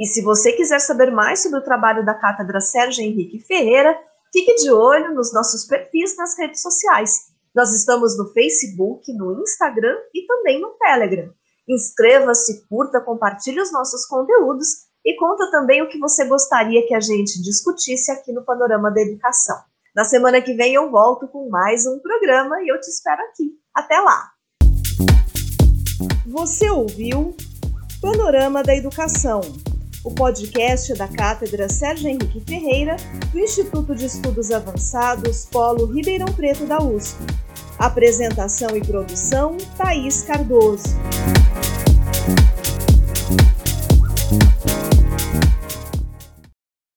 E 0.00 0.06
se 0.06 0.22
você 0.22 0.52
quiser 0.52 0.78
saber 0.78 1.10
mais 1.10 1.42
sobre 1.42 1.58
o 1.58 1.62
trabalho 1.62 2.02
da 2.06 2.14
Cátedra 2.14 2.58
Sérgio 2.58 3.04
Henrique 3.04 3.38
Ferreira, 3.38 3.94
fique 4.32 4.54
de 4.54 4.72
olho 4.72 5.14
nos 5.14 5.30
nossos 5.30 5.66
perfis 5.66 6.16
nas 6.16 6.38
redes 6.38 6.62
sociais. 6.62 7.26
Nós 7.54 7.70
estamos 7.74 8.16
no 8.16 8.32
Facebook, 8.32 9.12
no 9.12 9.42
Instagram 9.42 9.94
e 10.14 10.26
também 10.26 10.58
no 10.58 10.70
Telegram. 10.70 11.30
Inscreva-se, 11.68 12.66
curta, 12.66 12.98
compartilhe 12.98 13.60
os 13.60 13.70
nossos 13.70 14.06
conteúdos 14.06 14.68
e 15.04 15.14
conta 15.16 15.50
também 15.50 15.82
o 15.82 15.88
que 15.90 15.98
você 15.98 16.24
gostaria 16.24 16.86
que 16.86 16.94
a 16.94 17.00
gente 17.00 17.42
discutisse 17.42 18.10
aqui 18.10 18.32
no 18.32 18.42
Panorama 18.42 18.90
da 18.90 19.02
Educação. 19.02 19.58
Na 19.94 20.04
semana 20.04 20.40
que 20.40 20.54
vem 20.54 20.72
eu 20.72 20.90
volto 20.90 21.28
com 21.28 21.50
mais 21.50 21.84
um 21.84 21.98
programa 21.98 22.62
e 22.62 22.72
eu 22.72 22.80
te 22.80 22.88
espero 22.88 23.20
aqui. 23.24 23.50
Até 23.74 24.00
lá! 24.00 24.30
Você 26.26 26.70
ouviu 26.70 27.36
Panorama 28.00 28.62
da 28.62 28.74
Educação, 28.74 29.42
o 30.04 30.10
podcast 30.10 30.94
da 30.94 31.06
Cátedra 31.06 31.68
Sérgio 31.68 32.08
Henrique 32.08 32.40
Ferreira, 32.46 32.96
do 33.32 33.38
Instituto 33.38 33.94
de 33.94 34.06
Estudos 34.06 34.50
Avançados 34.50 35.46
Polo 35.50 35.86
Ribeirão 35.86 36.32
Preto 36.32 36.64
da 36.64 36.82
USP. 36.82 37.18
Apresentação 37.78 38.76
e 38.76 38.80
produção: 38.80 39.56
Thaís 39.76 40.22
Cardoso. 40.22 40.96